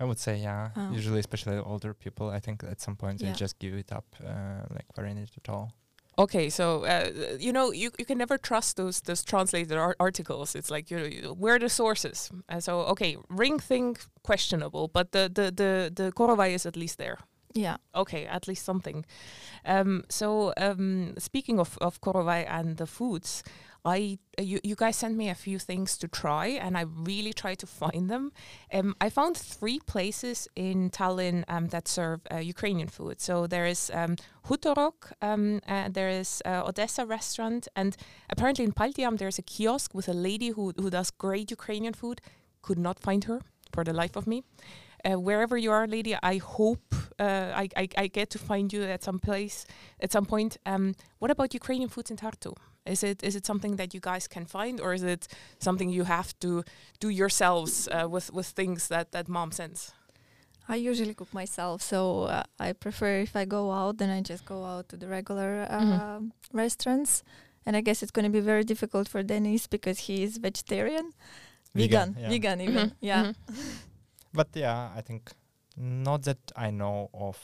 I 0.00 0.04
would 0.04 0.18
say, 0.18 0.38
yeah. 0.38 0.70
Oh. 0.74 0.90
Usually, 0.92 1.20
especially 1.20 1.56
older 1.58 1.94
people, 1.94 2.30
I 2.30 2.40
think 2.40 2.64
at 2.64 2.80
some 2.80 2.96
point 2.96 3.20
Yeah. 3.20 3.32
they 3.32 3.38
just 3.38 3.58
give 3.58 3.74
it 3.74 3.92
up, 3.92 4.06
uh, 4.24 4.62
like 4.70 4.86
wearing 4.96 5.18
it 5.18 5.30
at 5.36 5.48
all. 5.48 5.72
Okay, 6.16 6.48
so 6.48 6.84
uh, 6.84 7.36
you 7.40 7.52
know 7.52 7.72
you 7.72 7.90
you 7.98 8.04
can 8.04 8.18
never 8.18 8.38
trust 8.38 8.76
those 8.76 9.00
those 9.00 9.24
translated 9.24 9.76
ar- 9.76 9.96
articles. 9.98 10.54
It's 10.54 10.70
like 10.70 10.90
you 10.90 11.22
know 11.22 11.32
where 11.34 11.56
are 11.56 11.58
the 11.58 11.68
sources. 11.68 12.30
Uh, 12.48 12.60
so 12.60 12.80
okay, 12.92 13.16
ring 13.28 13.58
thing 13.58 13.96
questionable, 14.22 14.88
but 14.88 15.10
the 15.10 15.28
the 15.32 15.50
the 15.50 15.90
the 15.94 16.12
korovai 16.12 16.54
is 16.54 16.66
at 16.66 16.76
least 16.76 16.98
there. 16.98 17.18
Yeah. 17.54 17.76
Okay, 17.94 18.26
at 18.26 18.48
least 18.48 18.64
something. 18.64 19.04
Um, 19.64 20.04
so 20.08 20.52
um, 20.56 21.14
speaking 21.18 21.60
of 21.60 21.78
of 21.80 22.00
korovai 22.00 22.46
and 22.48 22.76
the 22.76 22.86
foods, 22.86 23.44
I 23.84 24.18
uh, 24.38 24.42
you 24.42 24.58
you 24.64 24.74
guys 24.74 24.96
sent 24.96 25.16
me 25.16 25.30
a 25.30 25.34
few 25.34 25.58
things 25.60 25.96
to 25.98 26.08
try, 26.08 26.46
and 26.46 26.76
I 26.76 26.82
really 26.82 27.32
tried 27.32 27.58
to 27.60 27.66
find 27.66 28.10
them. 28.10 28.32
Um, 28.72 28.96
I 29.00 29.10
found 29.10 29.36
three 29.36 29.78
places 29.78 30.48
in 30.56 30.90
Tallinn 30.90 31.44
um, 31.48 31.68
that 31.68 31.86
serve 31.86 32.20
uh, 32.32 32.38
Ukrainian 32.38 32.88
food. 32.88 33.20
So 33.20 33.46
there 33.46 33.66
is 33.66 33.90
um, 33.94 34.16
Hutorok, 34.48 35.12
uh, 35.22 35.88
there 35.92 36.08
is 36.08 36.42
uh, 36.44 36.64
Odessa 36.66 37.06
restaurant, 37.06 37.68
and 37.76 37.96
apparently 38.30 38.64
in 38.64 38.72
Paldiam 38.72 39.16
there's 39.16 39.38
a 39.38 39.42
kiosk 39.42 39.94
with 39.94 40.08
a 40.08 40.14
lady 40.28 40.48
who 40.48 40.72
who 40.76 40.90
does 40.90 41.10
great 41.12 41.50
Ukrainian 41.50 41.94
food. 41.94 42.20
Could 42.62 42.78
not 42.78 42.98
find 42.98 43.24
her 43.24 43.40
for 43.74 43.84
the 43.84 43.92
life 43.92 44.16
of 44.16 44.26
me. 44.26 44.42
Uh, 45.04 45.20
wherever 45.20 45.56
you 45.58 45.70
are, 45.70 45.86
lady, 45.86 46.16
I 46.22 46.36
hope 46.38 46.94
uh, 47.18 47.62
I, 47.62 47.68
I 47.76 47.88
I 48.04 48.06
get 48.08 48.30
to 48.30 48.38
find 48.38 48.72
you 48.72 48.82
at 48.84 49.02
some 49.02 49.18
place 49.18 49.66
at 50.02 50.12
some 50.12 50.24
point. 50.26 50.56
Um, 50.66 50.94
what 51.20 51.30
about 51.30 51.54
Ukrainian 51.54 51.90
foods 51.90 52.10
in 52.10 52.16
Tartu? 52.16 52.52
Is 52.86 53.02
it 53.02 53.22
is 53.22 53.34
it 53.36 53.44
something 53.46 53.76
that 53.76 53.92
you 53.94 54.00
guys 54.00 54.28
can 54.28 54.46
find, 54.46 54.80
or 54.80 54.94
is 54.94 55.02
it 55.02 55.28
something 55.58 55.88
you 55.98 56.04
have 56.04 56.32
to 56.40 56.62
do 57.00 57.08
yourselves 57.08 57.88
uh, 57.88 58.08
with 58.14 58.32
with 58.32 58.46
things 58.60 58.88
that 58.88 59.06
that 59.12 59.28
mom 59.28 59.52
sends? 59.52 59.92
I 60.68 60.76
usually 60.90 61.14
cook 61.14 61.32
myself, 61.34 61.82
so 61.82 61.98
uh, 62.22 62.42
I 62.68 62.72
prefer 62.72 63.20
if 63.22 63.36
I 63.36 63.44
go 63.44 63.70
out, 63.80 63.98
then 63.98 64.10
I 64.18 64.22
just 64.32 64.44
go 64.46 64.64
out 64.64 64.88
to 64.88 64.96
the 64.96 65.06
regular 65.06 65.66
uh, 65.70 65.80
Mhm. 65.80 66.30
restaurants. 66.52 67.22
And 67.66 67.76
I 67.76 67.82
guess 67.82 68.02
it's 68.02 68.12
going 68.16 68.32
to 68.32 68.38
be 68.40 68.44
very 68.52 68.64
difficult 68.64 69.08
for 69.08 69.22
Dennis 69.22 69.66
because 69.66 69.98
he 70.06 70.22
is 70.26 70.36
vegetarian, 70.38 71.12
Vegan, 71.74 72.14
vegan, 72.14 72.16
yeah. 72.22 72.28
vegan 72.28 72.60
even. 72.60 72.88
Mhm, 72.90 72.94
Yeah. 73.00 73.22
mhm. 73.24 73.34
But 74.34 74.48
yeah, 74.54 74.90
I 74.96 75.00
think 75.00 75.32
not 75.76 76.22
that 76.24 76.52
I 76.56 76.70
know 76.70 77.08
of. 77.14 77.38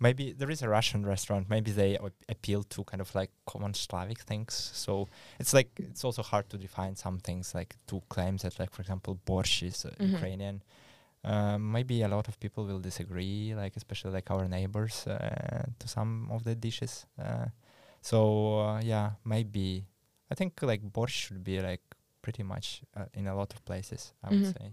Maybe 0.00 0.32
there 0.32 0.50
is 0.50 0.62
a 0.62 0.68
Russian 0.68 1.06
restaurant. 1.06 1.48
Maybe 1.48 1.70
they 1.70 1.96
ap- 1.96 2.24
appeal 2.28 2.64
to 2.64 2.82
kind 2.82 3.00
of 3.00 3.14
like 3.14 3.30
common 3.46 3.72
Slavic 3.72 4.18
things. 4.22 4.52
So 4.74 5.06
it's 5.38 5.52
like 5.54 5.70
it's 5.78 6.04
also 6.04 6.22
hard 6.22 6.48
to 6.50 6.58
define 6.58 6.96
some 6.96 7.18
things 7.20 7.54
like 7.54 7.76
to 7.86 8.02
claim 8.08 8.36
that 8.38 8.58
like 8.58 8.72
for 8.72 8.82
example 8.82 9.20
borscht 9.26 9.62
is 9.62 9.84
uh, 9.84 9.90
Mhm. 10.00 10.12
Ukrainian. 10.14 10.62
Um, 11.24 11.70
maybe 11.70 12.02
a 12.02 12.08
lot 12.08 12.26
of 12.26 12.40
people 12.40 12.64
will 12.66 12.80
disagree, 12.80 13.54
like 13.54 13.76
especially 13.76 14.10
like 14.12 14.28
our 14.34 14.48
neighbors 14.48 15.06
uh, 15.06 15.66
to 15.78 15.86
some 15.86 16.28
of 16.32 16.42
the 16.42 16.56
dishes. 16.56 17.06
Uh, 17.16 17.46
so 18.00 18.58
uh, 18.58 18.80
yeah, 18.82 19.12
maybe 19.24 19.84
I 20.32 20.34
think 20.34 20.60
like 20.62 20.82
borscht 20.82 21.18
should 21.28 21.44
be 21.44 21.60
like 21.60 21.82
pretty 22.22 22.42
much 22.42 22.82
uh, 22.96 23.04
in 23.14 23.28
a 23.28 23.36
lot 23.36 23.52
of 23.54 23.64
places. 23.64 24.14
I 24.24 24.30
would 24.30 24.42
Mhm. 24.46 24.52
say 24.58 24.72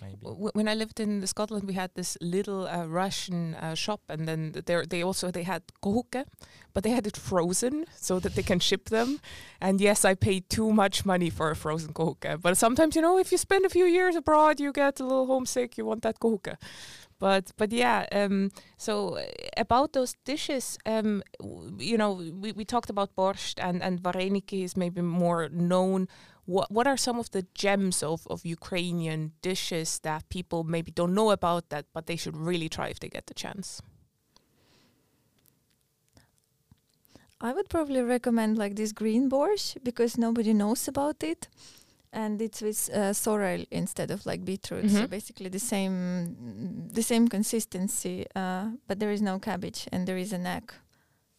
maybe. 0.00 0.18
W- 0.22 0.50
when 0.52 0.68
I 0.68 0.74
lived 0.74 1.00
in 1.00 1.26
Scotland, 1.26 1.64
we 1.64 1.74
had 1.74 1.90
this 1.94 2.16
little 2.20 2.66
uh, 2.66 2.86
Russian 2.86 3.54
uh, 3.54 3.74
shop, 3.74 4.00
and 4.08 4.26
then 4.28 4.52
there 4.66 4.84
they 4.86 5.02
also 5.02 5.30
they 5.30 5.44
had 5.44 5.62
kohuke, 5.82 6.24
but 6.72 6.82
they 6.84 6.90
had 6.90 7.06
it 7.06 7.16
frozen 7.16 7.84
so 7.96 8.18
that 8.20 8.34
they 8.34 8.42
can 8.42 8.60
ship 8.60 8.88
them. 8.88 9.20
And 9.60 9.80
yes, 9.80 10.04
I 10.04 10.14
paid 10.14 10.48
too 10.48 10.72
much 10.72 11.04
money 11.04 11.30
for 11.30 11.50
a 11.50 11.56
frozen 11.56 11.92
kohuke, 11.92 12.40
but 12.40 12.56
sometimes 12.56 12.96
you 12.96 13.02
know 13.02 13.18
if 13.18 13.32
you 13.32 13.38
spend 13.38 13.64
a 13.64 13.70
few 13.70 13.84
years 13.86 14.16
abroad, 14.16 14.60
you 14.60 14.72
get 14.72 15.00
a 15.00 15.04
little 15.04 15.26
homesick. 15.26 15.78
You 15.78 15.86
want 15.86 16.02
that 16.02 16.18
kohuke. 16.20 16.56
But 17.18 17.52
but 17.58 17.70
yeah, 17.72 18.06
um, 18.12 18.50
so 18.78 19.18
uh, 19.18 19.22
about 19.56 19.92
those 19.92 20.14
dishes, 20.24 20.78
um, 20.86 21.22
you 21.78 21.98
know, 21.98 22.12
we, 22.12 22.52
we 22.52 22.64
talked 22.64 22.90
about 22.90 23.14
borscht 23.14 23.58
and 23.58 23.82
and 23.82 24.00
vareniki 24.02 24.64
is 24.64 24.76
maybe 24.76 25.02
more 25.02 25.48
known 25.50 26.08
what 26.54 26.68
what 26.76 26.86
are 26.90 26.98
some 27.06 27.18
of 27.20 27.28
the 27.30 27.44
gems 27.62 28.02
of, 28.02 28.18
of 28.32 28.38
Ukrainian 28.58 29.20
dishes 29.42 29.88
that 30.08 30.22
people 30.36 30.60
maybe 30.74 30.90
don't 30.98 31.14
know 31.20 31.30
about 31.38 31.62
that 31.72 31.84
but 31.94 32.02
they 32.06 32.16
should 32.22 32.36
really 32.48 32.68
try 32.76 32.86
if 32.94 32.98
they 33.00 33.10
get 33.16 33.26
the 33.26 33.34
chance? 33.44 33.68
I 37.40 37.52
would 37.52 37.68
probably 37.68 38.02
recommend 38.02 38.58
like 38.58 38.74
this 38.76 38.92
green 38.92 39.30
borscht 39.30 39.76
because 39.82 40.18
nobody 40.18 40.52
knows 40.52 40.88
about 40.88 41.22
it. 41.22 41.48
And 42.12 42.42
it's 42.42 42.60
with 42.60 42.90
uh, 42.92 43.12
sorrel 43.12 43.64
instead 43.70 44.10
of 44.10 44.26
like 44.26 44.44
beetroot. 44.44 44.90
So 44.90 45.04
Mhm. 45.04 45.10
basically 45.10 45.48
the 45.48 45.60
same 45.60 45.96
the 46.92 47.02
same 47.02 47.28
consistency, 47.28 48.26
uh, 48.34 48.64
but 48.88 48.98
there 48.98 49.12
is 49.12 49.22
no 49.22 49.38
cabbage 49.38 49.80
and 49.92 50.06
there 50.06 50.18
is 50.20 50.32
an 50.32 50.44
egg. 50.46 50.72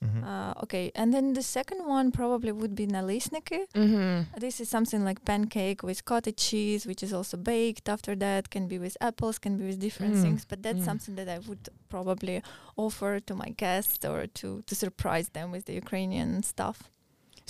Mhm. 0.04 0.24
Uh, 0.24 0.54
okay, 0.64 0.92
and 0.96 1.14
then 1.14 1.34
the 1.34 1.44
second 1.44 1.86
one 1.86 2.12
probably 2.12 2.52
would 2.52 2.74
be 2.76 2.88
nalisniki. 2.88 3.60
Mm-hmm. 3.76 4.40
This 4.40 4.60
is 4.60 4.68
something 4.70 5.04
like 5.06 5.24
pancake 5.26 5.84
with 5.84 6.06
cottage 6.06 6.38
cheese, 6.38 6.88
which 6.88 7.04
is 7.04 7.14
also 7.14 7.38
baked 7.38 7.88
after 7.88 8.16
that. 8.16 8.50
Can 8.50 8.68
be 8.68 8.80
with 8.80 8.98
apples, 9.00 9.38
can 9.40 9.58
be 9.58 9.66
with 9.68 9.80
different 9.80 10.16
Mm, 10.16 10.22
things. 10.24 10.46
But 10.46 10.64
that's 10.64 10.82
mm. 10.82 10.86
something 10.86 11.16
that 11.16 11.30
I 11.30 11.40
would 11.48 11.70
probably 11.90 12.42
offer 12.78 13.20
to 13.20 13.36
my 13.36 13.50
guests 13.58 14.04
or 14.06 14.26
to 14.40 14.48
to 14.68 14.76
surprise 14.76 15.30
them 15.30 15.52
with 15.52 15.66
the 15.66 15.74
Ukrainian 15.84 16.42
stuff. 16.44 16.78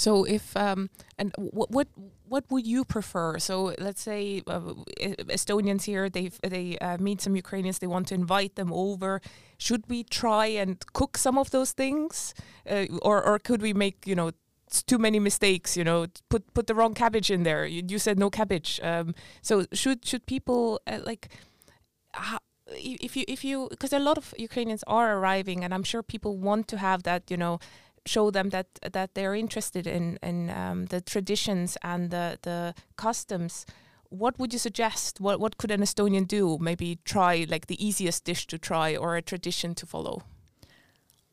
So 0.01 0.23
if 0.23 0.57
um 0.57 0.89
and 1.19 1.31
what 1.37 1.69
what 1.69 1.87
what 2.27 2.45
would 2.49 2.65
you 2.65 2.83
prefer? 2.83 3.37
So 3.37 3.75
let's 3.77 4.01
say 4.01 4.41
uh, 4.47 4.73
Estonians 5.37 5.83
here 5.83 6.09
they 6.09 6.31
they 6.41 6.77
uh, 6.79 6.97
meet 6.97 7.21
some 7.21 7.35
Ukrainians 7.35 7.77
they 7.77 7.91
want 7.95 8.07
to 8.07 8.15
invite 8.15 8.55
them 8.55 8.73
over. 8.73 9.21
Should 9.59 9.83
we 9.87 10.03
try 10.03 10.47
and 10.61 10.83
cook 10.93 11.17
some 11.17 11.37
of 11.37 11.51
those 11.51 11.71
things, 11.71 12.33
uh, 12.67 12.85
or 13.03 13.17
or 13.23 13.37
could 13.37 13.61
we 13.61 13.73
make 13.73 13.97
you 14.07 14.15
know 14.15 14.31
too 14.89 14.97
many 14.97 15.19
mistakes? 15.19 15.77
You 15.77 15.83
know, 15.83 16.07
put 16.29 16.51
put 16.55 16.65
the 16.65 16.73
wrong 16.73 16.95
cabbage 16.95 17.29
in 17.29 17.43
there. 17.43 17.63
You, 17.67 17.83
you 17.87 17.99
said 17.99 18.17
no 18.17 18.29
cabbage. 18.31 18.79
Um, 18.81 19.13
so 19.43 19.65
should 19.71 19.99
should 20.09 20.25
people 20.25 20.81
uh, 20.87 20.99
like? 21.05 21.29
if 22.73 23.17
you 23.17 23.25
if 23.27 23.43
you 23.43 23.67
because 23.69 23.93
a 23.93 23.99
lot 23.99 24.17
of 24.17 24.33
Ukrainians 24.37 24.83
are 24.87 25.17
arriving 25.17 25.63
and 25.63 25.73
I'm 25.73 25.83
sure 25.83 26.01
people 26.03 26.37
want 26.37 26.67
to 26.69 26.77
have 26.77 27.03
that 27.03 27.29
you 27.29 27.37
know 27.43 27.59
show 28.05 28.31
them 28.31 28.49
that 28.49 28.67
that 28.91 29.13
they're 29.13 29.35
interested 29.35 29.87
in 29.87 30.17
in 30.23 30.49
um, 30.49 30.85
the 30.85 31.01
traditions 31.01 31.77
and 31.83 32.11
the 32.11 32.37
the 32.41 32.73
customs 32.95 33.65
what 34.09 34.37
would 34.37 34.51
you 34.51 34.59
suggest 34.59 35.21
what 35.21 35.39
what 35.39 35.57
could 35.57 35.71
an 35.71 35.81
Estonian 35.81 36.27
do 36.27 36.57
maybe 36.59 36.99
try 37.05 37.45
like 37.49 37.67
the 37.67 37.85
easiest 37.85 38.25
dish 38.25 38.45
to 38.47 38.57
try 38.57 38.95
or 38.95 39.15
a 39.15 39.21
tradition 39.21 39.73
to 39.75 39.85
follow 39.85 40.23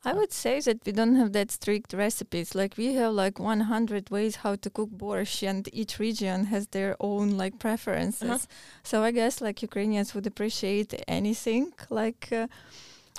I 0.05 0.13
would 0.13 0.33
say 0.33 0.61
that 0.61 0.87
we 0.87 0.93
don't 0.93 1.17
have 1.17 1.33
that 1.33 1.51
strict 1.51 1.93
recipes. 1.93 2.55
Like 2.55 2.77
we 2.77 2.95
have 2.95 3.13
like 3.13 3.41
100 3.41 4.11
ways 4.11 4.37
how 4.37 4.55
to 4.55 4.71
cook 4.71 4.91
borscht, 4.91 5.47
and 5.47 5.69
each 5.73 5.99
region 5.99 6.45
has 6.47 6.69
their 6.69 6.97
own 7.01 7.37
like 7.37 7.59
preferences. 7.59 8.31
Uh-huh. 8.31 8.39
So 8.85 9.03
I 9.03 9.11
guess 9.11 9.41
like 9.41 9.61
Ukrainians 9.61 10.15
would 10.15 10.27
appreciate 10.27 10.95
anything. 11.09 11.73
Like 11.91 12.29
uh, 12.31 12.47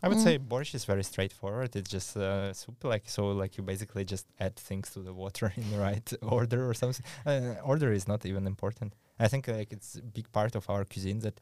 I 0.03 0.07
would 0.07 0.17
Mm. 0.17 0.23
say 0.23 0.39
borscht 0.39 0.75
is 0.75 0.85
very 0.85 1.03
straightforward. 1.03 1.75
It's 1.75 1.89
just 1.89 2.15
uh, 2.17 2.53
soup, 2.53 2.83
like 2.83 3.05
so, 3.09 3.21
like 3.41 3.57
you 3.57 3.63
basically 3.63 4.05
just 4.05 4.25
add 4.39 4.55
things 4.55 4.89
to 4.93 4.99
the 5.07 5.13
water 5.13 5.51
in 5.61 5.69
the 5.71 5.77
right 5.79 6.13
order 6.21 6.69
or 6.69 6.73
something. 6.73 7.05
Uh, 7.25 7.55
order 7.63 7.91
is 7.91 8.07
not 8.07 8.25
even 8.25 8.47
important. 8.47 8.93
I 9.19 9.27
think 9.27 9.47
like 9.47 9.71
it's 9.73 9.95
a 9.95 10.01
big 10.01 10.31
part 10.31 10.55
of 10.55 10.69
our 10.69 10.85
cuisine 10.85 11.19
that 11.19 11.41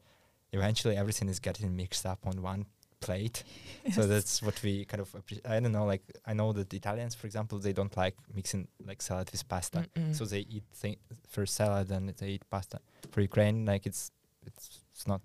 eventually 0.52 0.96
everything 0.96 1.28
is 1.28 1.38
getting 1.40 1.76
mixed 1.76 2.04
up 2.06 2.20
on 2.26 2.42
one 2.42 2.66
plate. 3.00 3.44
So 3.96 4.06
that's 4.06 4.42
what 4.42 4.60
we 4.62 4.84
kind 4.84 5.00
of 5.00 5.14
appreciate. 5.14 5.46
I 5.48 5.60
don't 5.60 5.72
know, 5.72 5.86
like 5.86 6.02
I 6.26 6.32
know 6.34 6.52
that 6.52 6.74
Italians, 6.74 7.14
for 7.14 7.26
example, 7.26 7.58
they 7.58 7.72
don't 7.72 7.96
like 7.96 8.16
mixing 8.34 8.68
like 8.84 9.00
salad 9.00 9.30
with 9.30 9.48
pasta. 9.48 9.78
Mm-mm. 9.94 10.14
So 10.14 10.24
they 10.26 10.40
eat 10.40 10.64
thi- 10.74 10.98
first 11.28 11.54
salad 11.54 11.90
and 11.90 12.08
they 12.10 12.30
eat 12.36 12.44
pasta. 12.50 12.80
For 13.12 13.20
Ukraine, 13.20 13.64
like 13.72 13.86
it's 13.86 14.10
it's 14.48 14.82
it's 14.92 15.06
not 15.06 15.20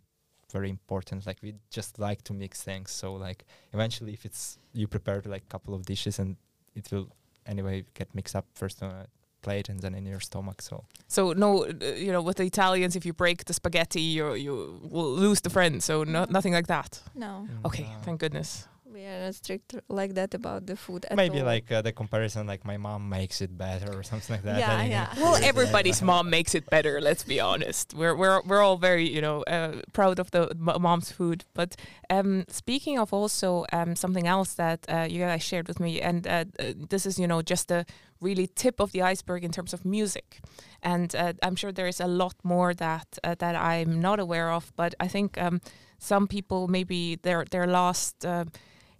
very 0.54 0.70
important. 0.70 1.26
Like 1.26 1.40
we 1.44 1.56
just 1.70 2.00
like 2.00 2.22
to 2.24 2.34
mix 2.34 2.64
things. 2.64 2.92
So 2.92 3.14
like 3.28 3.44
eventually, 3.74 4.14
if 4.14 4.26
it's 4.26 4.60
you 4.74 4.88
prepare 4.88 5.22
like 5.26 5.44
a 5.50 5.52
couple 5.52 5.74
of 5.74 5.86
dishes 5.86 6.20
and 6.20 6.38
it 6.76 6.92
will 6.92 7.08
anyway 7.46 7.84
get 7.94 8.08
mixed 8.16 8.36
up 8.36 8.46
first 8.54 8.82
on 8.84 8.92
a 8.92 9.06
plate 9.42 9.70
and 9.72 9.80
then 9.82 9.94
in 9.96 10.06
your 10.06 10.22
stomach. 10.22 10.62
So 10.62 10.86
So 11.08 11.34
no, 11.34 11.66
uh, 11.66 11.96
you 12.06 12.12
know, 12.12 12.22
with 12.22 12.38
the 12.38 12.44
Italians, 12.46 12.96
if 12.96 13.06
you 13.06 13.14
break 13.14 13.44
the 13.46 13.54
spaghetti, 13.54 14.02
you 14.02 14.34
you 14.36 14.80
will 14.92 15.12
lose 15.24 15.42
the 15.42 15.50
friend. 15.50 15.84
So 15.84 16.04
no, 16.04 16.26
nothing 16.30 16.54
like 16.54 16.68
that. 16.68 17.02
No, 17.16 17.48
Okay, 17.66 17.84
uh, 17.84 18.04
thank 18.06 18.20
goodness. 18.20 18.68
We 18.94 19.06
are 19.06 19.20
not 19.26 19.36
strict 19.36 19.76
like 19.90 20.14
that 20.14 20.34
about 20.34 20.68
the 20.68 20.76
food. 20.76 21.06
At 21.10 21.18
maybe 21.18 21.40
all. 21.40 21.46
like 21.46 21.72
uh, 21.72 21.82
the 21.82 21.92
comparison, 21.92 22.46
like 22.46 22.64
my 22.64 22.78
mom 22.78 23.10
makes 23.10 23.42
it 23.42 23.58
better 23.58 23.98
or 23.98 24.04
something 24.04 24.36
like 24.36 24.44
that. 24.44 24.60
Yeah, 24.60 24.78
I 24.78 24.86
yeah. 24.86 25.14
Well, 25.18 25.36
everybody's 25.44 26.02
mom 26.02 26.30
makes 26.30 26.54
it 26.54 26.70
better. 26.70 27.02
Let's 27.02 27.24
be 27.24 27.40
honest. 27.40 27.94
We're 27.94 28.16
we're 28.16 28.42
we're 28.44 28.62
all 28.62 28.78
very 28.78 29.10
you 29.10 29.22
know 29.22 29.42
uh, 29.44 29.82
proud 29.94 30.20
of 30.20 30.30
the 30.32 30.56
mom's 30.58 31.12
food. 31.12 31.46
But 31.54 31.76
um, 32.10 32.46
speaking 32.48 33.00
of 33.00 33.14
also 33.14 33.66
um, 33.74 33.96
something 33.96 34.28
else 34.28 34.54
that 34.56 34.86
uh, 34.88 35.08
you 35.10 35.20
guys 35.20 35.44
shared 35.44 35.68
with 35.68 35.80
me, 35.80 36.00
and 36.00 36.28
uh, 36.28 36.46
uh, 36.60 36.74
this 36.90 37.06
is 37.06 37.18
you 37.18 37.28
know 37.28 37.42
just 37.42 37.70
the 37.70 37.86
really 38.22 38.48
tip 38.48 38.80
of 38.80 38.92
the 38.92 39.02
iceberg 39.02 39.44
in 39.44 39.52
terms 39.52 39.74
of 39.74 39.84
music, 39.84 40.40
and 40.84 41.16
uh, 41.16 41.34
I'm 41.42 41.56
sure 41.56 41.72
there 41.72 41.88
is 41.88 42.00
a 42.00 42.08
lot 42.08 42.36
more 42.44 42.74
that 42.76 43.08
uh, 43.24 43.36
that 43.40 43.56
I'm 43.56 44.00
not 44.00 44.20
aware 44.20 44.52
of. 44.52 44.72
But 44.76 44.94
I 45.00 45.08
think 45.08 45.42
um, 45.42 45.62
some 45.98 46.28
people 46.28 46.68
maybe 46.68 47.16
their 47.16 47.46
their 47.50 47.66
last. 47.66 48.24
Uh, 48.24 48.46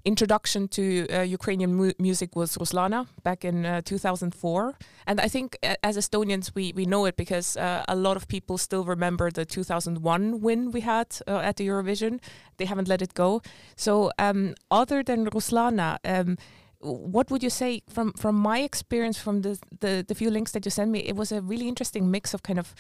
introduction 0.06 0.68
to 0.68 1.08
uh, 1.08 1.22
Ukrainian 1.22 1.74
mu- 1.76 1.94
music 1.98 2.36
was 2.36 2.58
Ruslana 2.58 3.08
back 3.24 3.46
in 3.46 3.66
uh, 3.66 3.82
2004. 3.82 4.78
And 5.08 5.22
I 5.22 5.28
think 5.28 5.58
uh, 5.64 5.76
as 5.84 5.98
Estonians, 5.98 6.52
we, 6.54 6.74
we 6.76 6.86
know 6.86 7.06
it 7.06 7.16
because 7.16 7.58
uh, 7.58 7.84
a 7.88 7.96
lot 7.96 8.18
of 8.18 8.28
people 8.28 8.58
still 8.58 8.84
remember 8.84 9.32
the 9.32 9.46
2001 9.46 10.42
win 10.42 10.72
we 10.72 10.82
had 10.82 11.08
uh, 11.28 11.38
at 11.38 11.56
the 11.58 11.68
Eurovision. 11.68 12.20
They 12.58 12.66
haven't 12.66 12.88
let 12.88 13.02
it 13.02 13.14
go. 13.14 13.42
So, 13.76 14.12
um, 14.20 14.56
other 14.70 15.04
than 15.04 15.30
Ruslana, 15.30 15.98
um, 16.04 16.38
what 16.80 17.32
would 17.32 17.42
you 17.42 17.50
say 17.50 17.82
from, 17.90 18.12
from 18.14 18.36
my 18.36 18.60
experience 18.60 19.18
from 19.18 19.42
the, 19.42 19.58
the, 19.80 20.04
the 20.06 20.16
few 20.16 20.30
links 20.30 20.52
that 20.52 20.66
you 20.66 20.72
sent 20.72 20.92
me? 20.92 21.00
It 21.00 21.16
was 21.16 21.32
a 21.32 21.42
really 21.42 21.70
interesting 21.70 22.12
mix 22.12 22.34
of 22.34 22.44
kind 22.44 22.60
of 22.60 22.76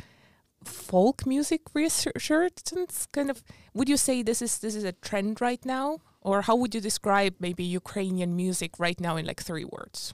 folk 0.65 1.25
music 1.25 1.61
resurgence 1.73 3.05
kind 3.11 3.29
of 3.29 3.43
would 3.73 3.89
you 3.89 3.97
say 3.97 4.23
this 4.23 4.41
is 4.41 4.59
this 4.59 4.75
is 4.75 4.85
a 4.85 4.93
trend 4.93 5.41
right 5.41 5.65
now 5.65 5.99
or 6.23 6.41
how 6.47 6.55
would 6.55 6.73
you 6.75 6.81
describe 6.81 7.33
maybe 7.39 7.63
ukrainian 7.63 8.35
music 8.35 8.71
right 8.79 8.99
now 8.99 9.15
in 9.19 9.25
like 9.25 9.41
three 9.49 9.65
words 9.77 10.13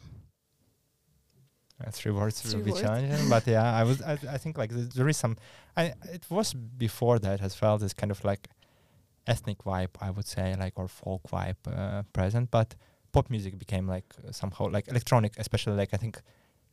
Uh, 1.82 1.92
three 1.92 2.12
words 2.12 2.42
Three 2.42 2.56
will 2.56 2.66
be 2.66 2.72
words. 2.72 2.82
challenging, 2.82 3.30
but 3.36 3.48
yeah, 3.48 3.63
I 3.82 3.84
was. 3.89 4.01
I, 4.01 4.13
I 4.36 4.38
think 4.38 4.58
like 4.58 4.72
th- 4.78 4.89
there 4.98 5.08
is 5.08 5.16
some. 5.24 5.38
I 5.78 5.84
it 6.18 6.24
was 6.30 6.54
before 6.54 7.20
that 7.20 7.39
as 7.42 7.54
well. 7.62 7.78
This 7.78 7.94
kind 7.94 8.12
of 8.12 8.22
like 8.32 8.50
ethnic 9.34 9.60
vibe, 9.63 9.96
I 10.01 10.10
would 10.16 10.28
say, 10.28 10.56
like 10.63 10.74
or 10.82 10.88
folk 10.89 11.22
vibe 11.32 11.56
uh, 11.68 12.04
present. 12.12 12.51
But 12.51 12.75
pop 13.13 13.30
music 13.30 13.58
became 13.58 13.88
like 13.96 14.08
somehow 14.32 14.68
like 14.75 14.89
electronic, 14.89 15.32
especially 15.38 15.78
like 15.78 15.94
I 15.94 15.98
think 15.98 16.22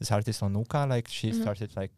this 0.00 0.10
artist 0.10 0.40
Onuka, 0.42 0.88
like 0.94 1.06
she 1.08 1.30
Mhm. 1.30 1.40
started 1.42 1.70
like 1.76 1.94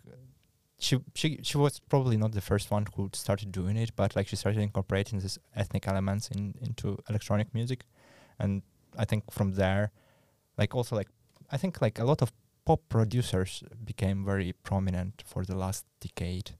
she 0.78 0.98
she 1.14 1.40
she 1.42 1.58
was 1.58 1.80
probably 1.88 2.16
not 2.16 2.32
the 2.32 2.40
first 2.40 2.70
one 2.70 2.86
who 2.94 3.10
started 3.12 3.50
doing 3.50 3.76
it, 3.76 3.90
but 3.96 4.14
like 4.14 4.28
she 4.28 4.36
started 4.36 4.60
incorporating 4.60 5.18
these 5.18 5.38
ethnic 5.56 5.88
elements 5.88 6.28
in 6.28 6.54
into 6.60 6.98
electronic 7.08 7.52
music, 7.52 7.84
and 8.38 8.62
I 8.96 9.04
think 9.04 9.30
from 9.30 9.54
there, 9.54 9.90
like 10.56 10.74
also 10.74 10.94
like 10.96 11.08
I 11.50 11.56
think 11.56 11.82
like 11.82 11.98
a 11.98 12.04
lot 12.04 12.22
of 12.22 12.32
pop 12.64 12.80
producers 12.88 13.64
became 13.84 14.24
very 14.24 14.52
prominent 14.62 15.24
for 15.26 15.44
the 15.44 15.56
last 15.56 15.84
decade. 16.00 16.52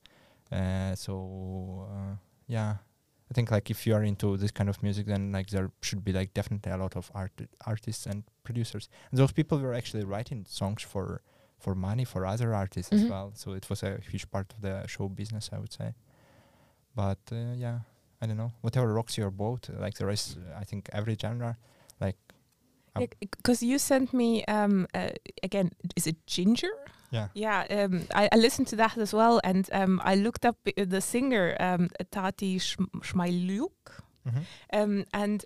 Uh, 0.51 0.95
so 0.95 1.87
uh, 1.93 2.17
yeah, 2.49 2.77
I 3.31 3.35
think 3.35 3.51
like 3.51 3.71
if 3.71 3.87
you 3.87 3.95
are 3.95 4.03
into 4.03 4.37
this 4.37 4.51
kind 4.51 4.69
of 4.69 4.83
music, 4.83 5.07
then 5.07 5.31
like 5.31 5.51
there 5.51 5.71
should 5.81 6.03
be 6.05 6.13
like 6.13 6.35
definitely 6.35 6.73
a 6.73 6.77
lot 6.77 6.97
of 6.97 7.11
art 7.15 7.33
artists 7.67 8.07
and 8.07 8.25
producers. 8.43 8.89
And 9.11 9.21
those 9.21 9.33
people 9.33 9.59
were 9.59 9.75
actually 9.75 10.05
writing 10.05 10.45
songs 10.49 10.83
for 10.83 11.23
for 11.59 11.75
money 11.75 12.05
for 12.05 12.25
other 12.27 12.55
artists 12.55 12.93
Mhm. 12.93 13.05
as 13.05 13.11
well. 13.11 13.33
So 13.35 13.53
it 13.55 13.69
was 13.69 13.83
a 13.83 13.99
huge 14.11 14.31
part 14.31 14.53
of 14.55 14.61
the 14.61 14.87
show 14.87 15.09
business, 15.09 15.51
I 15.53 15.59
would 15.59 15.73
say. 15.73 15.95
But 16.95 17.19
uh, 17.33 17.55
yeah, 17.57 17.81
I 18.23 18.27
don't 18.27 18.37
know. 18.37 18.53
Whatever 18.63 18.93
rocks 18.95 19.17
your 19.19 19.31
boat, 19.31 19.69
uh, 19.71 19.81
like 19.85 19.95
there 19.99 20.11
is, 20.13 20.37
uh, 20.37 20.61
I 20.61 20.65
think 20.65 20.89
every 20.93 21.17
genre, 21.21 21.57
like 22.01 22.17
because 23.21 23.63
you 23.63 23.79
sent 23.79 24.13
me 24.13 24.45
um 24.47 24.87
uh, 24.95 25.11
again 25.43 25.71
is 25.95 26.07
it 26.07 26.17
Jinjer 26.27 26.73
yeah, 27.13 27.29
yeah 27.33 27.65
um 27.71 28.07
i, 28.13 28.29
I 28.33 28.37
listened 28.37 28.67
to 28.69 28.77
that 28.77 28.99
as 28.99 29.13
well 29.15 29.41
and 29.45 29.69
um 29.73 30.01
i 30.05 30.17
looked 30.17 30.45
up 30.45 30.57
uh, 30.67 30.85
the 30.85 31.01
singer 31.01 31.57
um 31.61 31.89
tati 32.11 32.59
Shmailyuk 32.59 33.71
Mhm. 34.27 34.45
um 34.73 35.05
and 35.15 35.45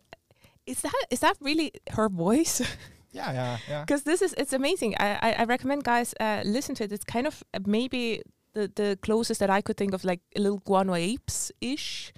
is 0.67 0.81
that 0.83 1.05
is 1.11 1.21
that 1.21 1.37
really 1.41 1.73
her 1.91 2.09
voice 2.09 2.63
yeah, 3.13 3.33
yeah, 3.33 3.59
yeah. 3.69 3.85
because 3.85 4.03
this 4.03 4.23
is 4.23 4.35
it's 4.39 4.53
amazing. 4.53 4.95
I, 4.99 5.19
I 5.23 5.33
i 5.43 5.45
recommend 5.45 5.85
guys 5.85 6.15
uh 6.21 6.43
listen 6.45 6.75
to 6.77 6.85
it. 6.85 6.93
It's 6.93 7.05
kind 7.05 7.27
of 7.27 7.43
uh, 7.55 7.61
maybe 7.67 8.23
the 8.55 8.71
the 8.75 8.99
closest 9.01 9.41
that 9.41 9.49
i 9.51 9.63
could 9.63 9.77
think 9.77 9.95
of 9.95 10.05
like 10.05 10.21
a 10.37 10.41
little 10.41 10.59
guano 10.59 10.95
apes 10.95 11.51
ish 11.61 12.13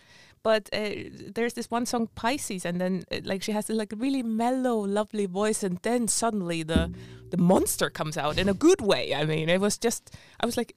but 0.44 0.68
uh, 0.74 0.90
there's 1.34 1.54
this 1.54 1.70
one 1.70 1.86
song 1.86 2.06
pisces 2.14 2.66
and 2.66 2.78
then 2.78 3.02
uh, 3.10 3.18
like 3.24 3.42
she 3.42 3.50
has 3.52 3.66
this, 3.66 3.76
like 3.76 3.92
a 3.94 3.96
really 3.96 4.22
mellow 4.22 4.76
lovely 4.76 5.24
voice 5.24 5.62
and 5.62 5.78
then 5.82 6.06
suddenly 6.06 6.62
the 6.62 6.92
the 7.30 7.38
monster 7.38 7.88
comes 7.88 8.16
out 8.18 8.38
in 8.38 8.48
a 8.48 8.54
good 8.54 8.82
way. 8.82 9.14
I 9.14 9.24
mean 9.24 9.48
it 9.48 9.58
was 9.58 9.78
just 9.78 10.14
i 10.38 10.46
was 10.46 10.56
like, 10.58 10.74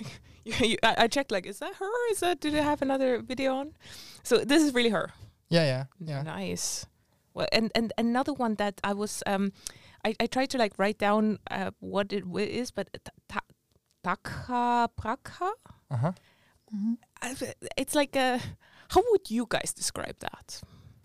you, 0.44 0.54
you, 0.66 0.76
I, 0.82 1.04
I 1.04 1.06
checked 1.06 1.30
like 1.30 1.46
is 1.46 1.58
that 1.58 1.74
her? 1.74 2.10
Is 2.12 2.20
that 2.20 2.40
did 2.40 2.54
they 2.54 2.62
have 2.62 2.80
another 2.80 3.20
video 3.20 3.56
on? 3.56 3.74
So 4.22 4.38
this 4.38 4.62
is 4.62 4.72
really 4.72 4.88
her. 4.88 5.10
Yeah, 5.50 5.64
yeah, 5.64 5.84
yeah. 6.00 6.22
Nice. 6.22 6.86
Well, 7.34 7.46
and 7.52 7.70
and 7.74 7.92
another 7.98 8.32
one 8.32 8.54
that 8.56 8.80
I 8.84 8.92
was 8.92 9.22
um, 9.26 9.52
I, 10.04 10.14
I 10.20 10.26
tried 10.26 10.50
to 10.50 10.58
like 10.58 10.72
write 10.78 10.98
down 10.98 11.38
uh, 11.50 11.70
what 11.80 12.12
it 12.12 12.24
is, 12.36 12.70
but 12.70 12.88
ta- 13.04 13.12
ta- 13.28 13.50
DakhaBrakha. 14.04 15.50
Uh 15.90 15.96
huh. 15.96 16.12
Mhm. 16.74 16.96
It's 17.76 17.94
like 17.94 18.16
a. 18.16 18.38
How 18.88 19.02
would 19.10 19.30
you 19.30 19.46
guys 19.48 19.72
describe 19.74 20.16
that? 20.20 20.60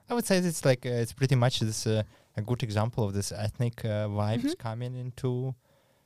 I 0.10 0.14
would 0.14 0.26
say 0.26 0.38
it's 0.38 0.66
like 0.66 0.86
uh, 0.86 1.02
it's 1.02 1.14
pretty 1.14 1.36
much 1.36 1.60
this 1.60 1.88
uh, 1.88 2.04
a 2.38 2.42
good 2.42 2.64
example 2.64 3.04
of 3.04 3.14
this 3.14 3.32
ethnic 3.32 3.84
uh, 3.86 4.08
vibes 4.08 4.44
Mhm. 4.46 4.58
coming 4.58 4.96
into. 4.96 5.56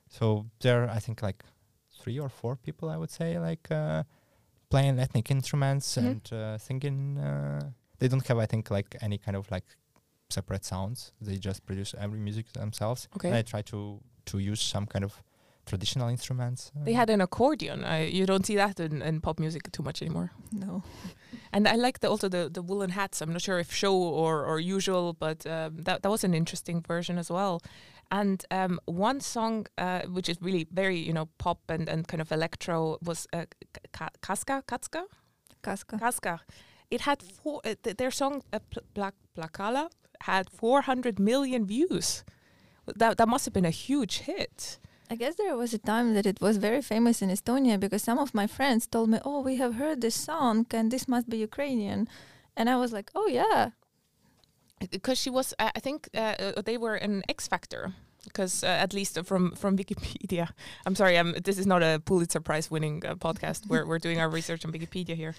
So 0.09 0.45
there, 0.61 0.83
are, 0.83 0.89
I 0.89 0.99
think 0.99 1.21
like 1.21 1.43
three 2.01 2.19
or 2.19 2.29
four 2.29 2.55
people, 2.55 2.89
I 2.89 2.97
would 2.97 3.11
say, 3.11 3.37
like 3.39 3.69
uh, 3.71 4.03
playing 4.69 4.99
ethnic 4.99 5.29
instruments 5.31 5.95
Mhm. 5.97 6.05
and 6.07 6.33
uh, 6.33 6.57
singing. 6.57 7.17
Uh, 7.17 7.71
they 7.99 8.07
don't 8.07 8.25
have, 8.27 8.37
I 8.39 8.45
think, 8.45 8.71
like 8.71 8.95
any 9.01 9.17
kind 9.17 9.35
of 9.37 9.51
like 9.51 9.65
separate 10.29 10.65
sounds. 10.65 11.11
They 11.21 11.37
just 11.37 11.65
produce 11.65 11.95
every 11.99 12.19
music 12.19 12.51
themselves. 12.53 13.07
Okay. 13.15 13.29
And 13.29 13.37
I 13.37 13.41
try 13.41 13.61
to 13.63 13.99
to 14.25 14.37
use 14.37 14.61
some 14.61 14.85
kind 14.85 15.03
of 15.03 15.23
traditional 15.65 16.09
instruments. 16.09 16.71
They 16.75 16.93
uh, 16.93 16.97
had 16.97 17.09
an 17.09 17.21
accordion. 17.21 17.83
I, 17.83 18.05
you 18.07 18.25
don't 18.25 18.45
see 18.45 18.55
that 18.55 18.79
in, 18.79 19.01
in 19.01 19.21
pop 19.21 19.39
music 19.39 19.71
too 19.71 19.83
much 19.83 20.01
anymore. 20.01 20.31
No. 20.51 20.83
And 21.53 21.67
I 21.67 21.75
like 21.75 21.99
the, 21.99 22.09
also 22.09 22.27
the, 22.27 22.49
the 22.51 22.61
woolen 22.61 22.89
hats. 22.89 23.21
I'm 23.21 23.31
not 23.31 23.41
sure 23.41 23.59
if 23.59 23.71
show 23.71 23.95
or, 23.95 24.45
or 24.45 24.59
usual, 24.59 25.13
but 25.13 25.45
um, 25.45 25.77
that 25.83 26.01
that 26.01 26.09
was 26.09 26.23
an 26.23 26.33
interesting 26.33 26.81
version 26.81 27.17
as 27.17 27.29
well. 27.29 27.61
And 28.11 28.43
um, 28.49 28.79
one 28.85 29.19
song 29.21 29.67
uh, 29.77 30.01
which 30.01 30.29
is 30.29 30.37
really 30.41 30.67
very 30.71 30.97
you 30.97 31.13
know 31.13 31.27
pop 31.37 31.59
and, 31.69 31.87
and 31.89 32.07
kind 32.07 32.21
of 32.21 32.31
electro 32.31 32.97
was 33.03 33.27
uh, 33.33 33.45
Ka- 33.91 34.09
Kazka 34.21 34.63
Katska 34.63 35.03
Kazka. 35.63 35.99
Kazka. 35.99 36.39
It 36.91 37.01
had 37.01 37.21
four. 37.21 37.61
Uh, 37.63 37.75
th- 37.83 37.97
their 37.97 38.11
song 38.11 38.41
uh, 38.53 38.59
Pl- 38.71 38.83
Pla- 38.93 39.11
Plakala 39.35 39.89
had 40.21 40.49
400 40.49 41.19
million 41.19 41.65
views. 41.65 42.23
That 42.95 43.17
that 43.17 43.27
must 43.27 43.45
have 43.45 43.53
been 43.53 43.65
a 43.65 43.69
huge 43.87 44.19
hit. 44.19 44.79
I 45.11 45.15
guess 45.15 45.35
there 45.35 45.57
was 45.57 45.73
a 45.73 45.79
time 45.79 46.13
that 46.13 46.25
it 46.25 46.39
was 46.39 46.57
very 46.57 46.81
famous 46.81 47.21
in 47.21 47.29
Estonia 47.29 47.79
because 47.79 48.03
some 48.03 48.19
of 48.19 48.33
my 48.33 48.47
friends 48.47 48.87
told 48.87 49.09
me, 49.09 49.19
"Oh, 49.23 49.41
we 49.41 49.55
have 49.57 49.75
heard 49.75 50.01
this 50.01 50.15
song 50.15 50.65
and 50.71 50.91
this 50.91 51.07
must 51.07 51.29
be 51.29 51.37
Ukrainian," 51.37 52.07
and 52.57 52.69
I 52.69 52.75
was 52.75 52.91
like, 52.91 53.09
"Oh 53.15 53.27
yeah." 53.27 53.71
because 54.91 55.17
she 55.17 55.29
was 55.29 55.53
uh, 55.59 55.69
i 55.75 55.79
think 55.79 56.07
uh, 56.15 56.35
uh, 56.39 56.61
they 56.61 56.77
were 56.77 56.95
an 56.95 57.21
x 57.27 57.47
factor 57.47 57.93
because 58.23 58.63
uh, 58.63 58.67
at 58.67 58.93
least 58.93 59.19
from 59.25 59.51
from 59.51 59.77
wikipedia 59.77 60.49
i'm 60.85 60.95
sorry 60.95 61.17
um, 61.17 61.35
this 61.43 61.57
is 61.57 61.67
not 61.67 61.83
a 61.83 62.01
pulitzer 62.05 62.39
prize 62.39 62.71
winning 62.71 63.03
uh, 63.05 63.15
podcast 63.15 63.67
we're, 63.67 63.85
we're 63.85 63.99
doing 63.99 64.19
our 64.19 64.29
research 64.29 64.65
on 64.65 64.71
wikipedia 64.71 65.15
here 65.15 65.35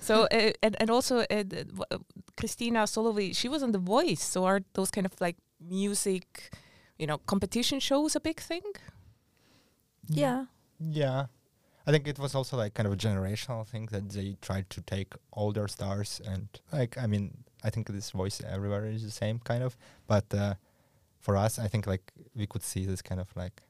so 0.00 0.26
uh, 0.32 0.50
and, 0.62 0.76
and 0.80 0.90
also 0.90 1.18
uh, 1.20 1.26
th- 1.28 1.68
w- 1.68 1.84
uh, 1.90 1.98
christina 2.36 2.80
solovi 2.84 3.34
she 3.36 3.48
was 3.48 3.62
on 3.62 3.72
the 3.72 3.78
voice 3.78 4.22
so 4.22 4.44
are 4.44 4.60
those 4.74 4.90
kind 4.90 5.06
of 5.06 5.12
like 5.20 5.36
music 5.60 6.50
you 6.98 7.06
know 7.06 7.18
competition 7.26 7.78
shows 7.80 8.16
a 8.16 8.20
big 8.20 8.40
thing 8.40 8.62
Yeah. 10.08 10.46
Yeah. 10.78 11.26
I 11.86 11.92
think 11.92 12.06
it 12.08 12.18
was 12.18 12.34
also 12.34 12.56
like 12.56 12.74
kind 12.74 12.86
of 12.86 12.92
a 12.92 12.96
generational 12.96 13.66
thing 13.66 13.86
that 13.92 14.10
they 14.10 14.36
tried 14.40 14.68
to 14.70 14.80
take 14.82 15.14
older 15.32 15.68
stars 15.68 16.20
and 16.26 16.48
like 16.72 16.96
I 16.98 17.06
mean 17.06 17.44
I 17.62 17.70
think 17.70 17.86
this 17.88 18.10
voice 18.10 18.40
everywhere 18.46 18.86
is 18.86 19.02
the 19.04 19.10
same 19.10 19.38
kind 19.38 19.62
of. 19.62 19.76
But 20.06 20.24
uh, 20.34 20.54
for 21.18 21.36
us, 21.36 21.58
I 21.58 21.68
think 21.68 21.86
like 21.86 22.12
we 22.34 22.46
could 22.46 22.62
see 22.62 22.86
this 22.86 23.02
kind 23.02 23.20
of 23.20 23.28
like 23.36 23.62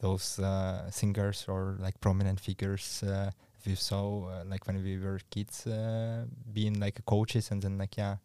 those 0.00 0.38
uh, 0.38 0.90
singers 0.90 1.46
or 1.48 1.76
like 1.80 2.00
prominent 2.00 2.40
figures 2.40 3.02
uh, 3.02 3.30
we 3.66 3.74
saw 3.74 4.26
uh, 4.28 4.44
like 4.46 4.66
when 4.66 4.82
we 4.82 4.98
were 4.98 5.20
kids 5.30 5.66
uh, 5.66 6.24
being 6.52 6.78
like 6.80 7.04
coaches 7.06 7.50
and 7.50 7.62
then 7.62 7.78
like 7.78 7.96
yeah 7.96 8.16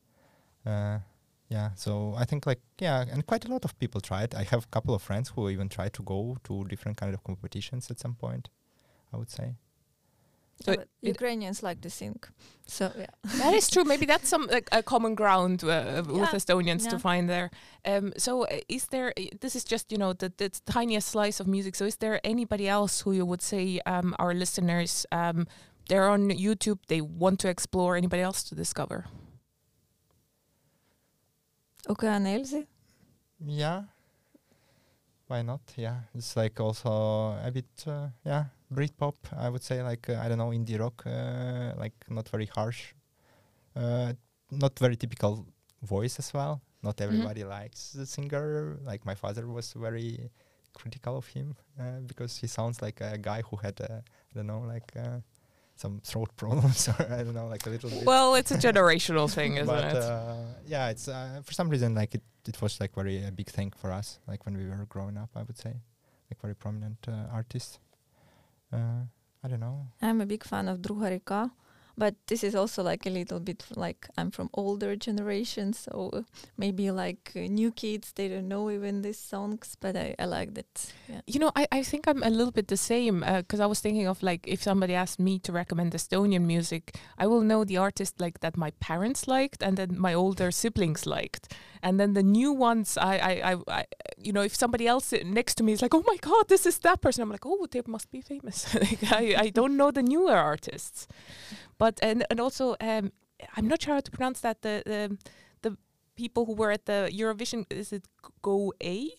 uh, 0.66 1.00
yeah. 1.50 1.72
So 1.76 2.14
i 2.18 2.26
think 2.26 2.46
like 2.46 2.62
yeah 2.80 3.06
and 3.12 3.26
quite 3.26 3.46
a 3.46 3.48
lot 3.48 3.66
of 3.66 3.78
people 3.80 4.02
tried. 4.02 4.36
I 4.36 4.44
have 4.44 4.66
a 4.66 4.68
couple 4.68 4.94
of 4.94 5.02
friends 5.02 5.30
who 5.30 5.50
even 5.50 5.70
tried 5.70 5.94
to 5.94 6.04
go 6.04 6.38
to 6.44 6.64
different 6.66 6.98
kind 6.98 7.14
of 7.14 7.24
competitions 7.24 7.90
at 7.92 8.00
some 8.00 8.16
point 8.16 8.50
i 9.14 9.18
would 9.18 9.30
say 9.30 9.56
So 10.62 10.76
But 10.76 10.80
it- 11.02 11.08
Ukrainians 11.16 11.64
like 11.64 11.80
to 11.82 11.90
sing, 11.90 12.20
so 12.66 12.92
yeah. 12.98 13.06
that 13.42 13.54
is 13.54 13.70
true. 13.70 13.86
Maybe 13.86 14.06
that's 14.06 14.28
some 14.28 14.46
like 14.52 14.68
a 14.74 14.84
common 14.84 15.16
ground 15.16 15.64
uh, 15.64 16.04
with 16.06 16.18
Yeah, 16.18 16.28
Estonians 16.40 16.88
to 16.90 17.00
find 17.00 17.30
there. 17.30 17.50
Um, 17.86 18.12
so 18.18 18.44
uh, 18.44 18.60
is 18.68 18.88
there? 18.88 19.14
uh, 19.18 19.24
This 19.40 19.56
is 19.56 19.64
just 19.64 19.92
you 19.92 19.98
know 19.98 20.12
the, 20.14 20.30
the 20.38 20.50
tiniest 20.66 21.08
slice 21.10 21.40
of 21.40 21.48
music. 21.48 21.76
So 21.76 21.86
is 21.86 21.96
there 21.98 22.20
anybody 22.24 22.68
else 22.68 23.02
who 23.06 23.12
you 23.14 23.26
would 23.26 23.42
say 23.42 23.80
um, 23.86 24.16
our 24.20 24.34
listeners? 24.34 25.06
Um, 25.14 25.48
they're 25.88 26.10
on 26.10 26.30
YouTube. 26.30 26.80
They 26.88 27.02
want 27.02 27.40
to 27.40 27.48
explore. 27.50 27.96
Anybody 27.98 28.22
else 28.22 28.44
to 28.50 28.56
discover? 28.56 29.06
Okean 31.88 32.26
Elzy? 32.28 32.68
yeah 33.46 33.84
why 35.30 35.42
not? 35.42 35.62
Yeah 35.78 36.00
it's 36.14 36.36
like 36.36 36.60
also 36.60 36.92
a 37.44 37.52
bit 37.54 37.72
uh, 37.88 38.10
yeah 38.26 38.46
britpop 38.74 39.16
i 39.38 39.50
would 39.50 39.64
say 39.64 39.82
like 39.82 40.10
uh, 40.10 40.22
i 40.24 40.28
don't 40.28 40.38
know 40.38 40.50
indie 40.50 40.80
rock 40.80 41.04
uh, 41.06 41.74
like 41.84 41.98
not 42.10 42.28
very 42.30 42.48
harsh 42.58 42.94
uh, 43.76 44.14
not 44.52 44.78
very 44.80 44.96
typical 44.96 45.46
voice 45.84 46.20
as 46.20 46.34
well. 46.34 46.62
Not 46.82 47.02
everybody 47.02 47.44
likes 47.44 47.92
the 47.92 48.06
singer. 48.06 48.78
Like 48.84 49.06
my 49.06 49.16
father 49.16 49.48
was 49.48 49.74
very 49.74 50.30
critical 50.74 51.18
of 51.18 51.28
him 51.28 51.56
uh, 51.80 52.00
because 52.06 52.38
he 52.38 52.48
sounds 52.48 52.82
like 52.82 53.02
a 53.02 53.18
guy 53.18 53.42
who 53.42 53.58
had 53.58 53.80
uh, 53.82 53.88
i 54.00 54.32
don't 54.36 54.48
know 54.48 54.60
like 54.62 54.92
uh, 54.96 55.20
some 55.80 56.00
throat 56.10 56.30
problems 56.36 56.88
or 56.92 56.96
i 57.18 57.24
don't 57.24 57.34
know 57.40 57.48
like 57.48 57.66
a 57.66 57.70
little 57.76 57.90
bit 57.90 58.06
Well, 58.06 58.36
it's 58.40 58.52
a 58.52 58.58
generational 58.68 59.28
thing, 59.38 59.52
isn't 59.62 59.68
but 59.76 59.96
it? 59.96 60.04
uh, 60.04 60.36
yeah, 60.74 60.90
it's 60.94 61.08
uh, 61.08 61.42
for 61.46 61.54
some 61.60 61.68
reason 61.74 61.90
like 62.02 62.12
it, 62.18 62.24
it 62.52 62.58
was 62.62 62.74
like 62.82 62.94
very 63.02 63.16
a 63.30 63.32
big 63.32 63.50
thing 63.58 63.70
for 63.82 63.90
us, 64.00 64.08
like 64.32 64.42
when 64.46 64.56
we 64.60 64.66
were 64.70 64.86
growing 64.96 65.18
up. 65.24 65.30
I 65.40 65.44
would 65.48 65.58
say, 65.66 65.74
like 66.30 66.40
very 66.42 66.56
prominent 66.64 67.00
uh, 67.08 67.40
artists. 67.40 67.80
Uh, 68.74 69.02
I 69.44 69.48
don't 69.50 69.62
know. 69.68 69.88
I'm 70.02 70.20
a 70.22 70.26
big 70.26 70.44
fan 70.44 70.68
of 70.68 70.82
Druga 70.82 71.08
Reka, 71.16 71.42
but 72.00 72.16
this 72.28 72.46
is 72.46 72.56
also 72.56 72.82
like 72.82 73.06
a 73.06 73.10
little 73.10 73.42
bit 73.42 73.66
like 73.76 74.08
I'm 74.18 74.32
from 74.32 74.50
older 74.54 74.96
generation, 74.96 75.74
so 75.74 76.24
maybe 76.58 76.92
like 76.92 77.34
uh, 77.36 77.42
new 77.42 77.72
kids 77.72 78.14
they 78.14 78.30
don't 78.30 78.48
know 78.48 78.72
even 78.72 79.02
these 79.02 79.20
songs, 79.20 79.76
but 79.82 79.98
I, 79.98 80.16
I 80.18 80.26
like 80.26 80.54
that. 80.54 80.94
Yeah. 81.10 81.22
You 81.28 81.40
know, 81.42 81.52
I, 81.58 81.68
I 81.74 81.84
think 81.84 82.08
I'm 82.08 82.24
a 82.24 82.30
little 82.30 82.54
bit 82.54 82.70
the 82.70 82.78
same 82.78 83.20
because 83.20 83.60
I 83.60 83.66
was 83.66 83.82
thinking 83.82 84.08
of 84.08 84.24
like 84.24 84.48
if 84.48 84.64
somebody 84.64 84.94
asked 84.94 85.20
me 85.20 85.40
to 85.40 85.52
recommend 85.52 85.92
Estonian 85.92 86.46
music, 86.46 86.96
I 87.18 87.28
will 87.28 87.42
know 87.42 87.66
the 87.66 87.78
artist 87.78 88.22
like 88.22 88.40
that 88.40 88.56
my 88.56 88.72
parents 88.80 89.28
liked 89.28 89.62
and 89.62 89.76
then 89.76 90.00
my 90.00 90.14
older 90.14 90.52
siblings 90.52 91.06
liked, 91.06 91.54
and 91.84 92.00
then 92.00 92.14
the 92.14 92.24
new 92.24 92.54
ones 92.54 92.98
I 92.98 93.18
I, 93.18 93.52
I, 93.52 93.56
I 93.68 93.86
you 94.18 94.32
know 94.32 94.42
if 94.42 94.56
somebody 94.56 94.88
else 94.88 95.14
next 95.26 95.56
to 95.56 95.64
me 95.64 95.74
is 95.74 95.82
like 95.82 95.94
oh 95.94 96.04
my 96.08 96.18
god 96.22 96.48
this 96.48 96.66
is 96.66 96.80
that 96.80 97.02
person 97.02 97.24
I'm 97.24 97.30
like 97.30 97.46
oh 97.46 97.68
they 97.70 97.82
must 97.88 98.10
be 98.10 98.22
famous 98.22 98.74
like, 98.84 99.04
I 99.12 99.36
I 99.46 99.50
don't 99.50 99.76
know 99.76 99.92
the 99.92 100.04
newer 100.04 100.38
artists, 100.38 101.08
but 101.80 102.00
and 102.04 102.24
and 102.30 102.40
also 102.40 102.76
um 102.80 103.12
I'm 103.58 103.68
not 103.68 103.82
sure 103.82 103.96
how 103.96 104.02
to 104.02 104.12
pronounce 104.12 104.42
that 104.42 104.62
the 104.62 104.84
the 104.86 105.18
the 105.64 105.78
people 106.16 106.46
who 106.46 106.54
were 106.54 106.72
at 106.72 106.86
the 106.86 107.10
Eurovision 107.12 107.66
is 107.72 107.92
it 107.92 108.06
Go 108.44 108.74
A 108.84 109.10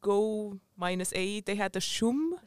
go 0.00 0.58
minus 0.76 1.12
A. 1.14 1.40
They 1.40 1.54
had 1.56 1.72
the 1.72 1.80
Shum. 1.80 2.38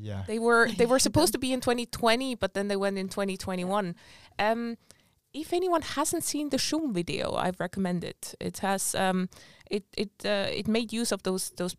Yeah. 0.00 0.24
They 0.26 0.38
were 0.38 0.68
they 0.70 0.86
were 0.86 0.98
supposed 1.08 1.32
to 1.32 1.38
be 1.38 1.52
in 1.52 1.60
2020, 1.60 2.34
but 2.34 2.54
then 2.54 2.68
they 2.68 2.76
went 2.76 2.98
in 2.98 3.08
2021. 3.08 3.94
Um, 4.38 4.76
if 5.32 5.52
anyone 5.52 5.82
hasn't 5.82 6.24
seen 6.24 6.50
the 6.50 6.58
Shum 6.58 6.92
video, 6.92 7.32
I 7.32 7.52
recommend 7.58 8.04
it. 8.04 8.34
It 8.40 8.58
has 8.58 8.94
um, 8.94 9.28
it 9.70 9.84
it 9.96 10.10
uh, 10.24 10.48
it 10.50 10.66
made 10.66 10.92
use 10.92 11.12
of 11.12 11.22
those 11.22 11.50
those 11.50 11.76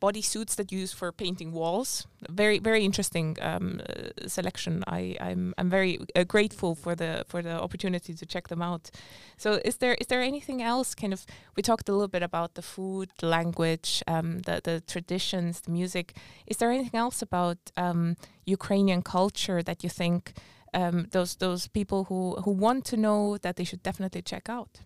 body 0.00 0.22
suits 0.22 0.54
that 0.56 0.72
you 0.72 0.78
use 0.78 0.92
for 0.92 1.12
painting 1.12 1.52
walls. 1.52 2.06
Very 2.28 2.58
very 2.58 2.84
interesting 2.84 3.36
um, 3.40 3.80
uh, 3.88 4.28
selection. 4.28 4.84
I 4.86 5.16
I'm 5.20 5.54
I'm 5.58 5.70
very 5.70 5.98
uh, 6.14 6.24
grateful 6.24 6.74
for 6.74 6.94
the 6.94 7.24
for 7.28 7.42
the 7.42 7.60
opportunity 7.60 8.14
to 8.14 8.26
check 8.26 8.48
them 8.48 8.62
out. 8.62 8.90
So 9.36 9.60
is 9.64 9.76
there 9.76 9.94
is 9.94 10.06
there 10.06 10.22
anything 10.22 10.62
else? 10.62 10.94
Kind 10.94 11.12
of 11.12 11.26
we 11.56 11.62
talked 11.62 11.88
a 11.88 11.92
little 11.92 12.08
bit 12.08 12.22
about 12.22 12.54
the 12.54 12.62
food, 12.62 13.10
the 13.18 13.26
language, 13.26 14.02
um, 14.06 14.40
the 14.40 14.60
the 14.62 14.80
traditions, 14.80 15.60
the 15.60 15.70
music. 15.70 16.16
Is 16.46 16.56
there 16.56 16.70
anything 16.70 16.98
else 16.98 17.22
about 17.22 17.58
um, 17.76 18.16
Ukrainian 18.44 19.02
culture 19.02 19.62
that 19.62 19.82
you 19.82 19.90
think 19.90 20.32
um, 20.74 21.06
those 21.10 21.36
those 21.36 21.68
people 21.68 22.04
who 22.04 22.36
who 22.44 22.50
want 22.50 22.84
to 22.86 22.96
know 22.96 23.38
that 23.38 23.56
they 23.56 23.64
should 23.64 23.82
definitely 23.82 24.22
check 24.22 24.48
out? 24.48 24.80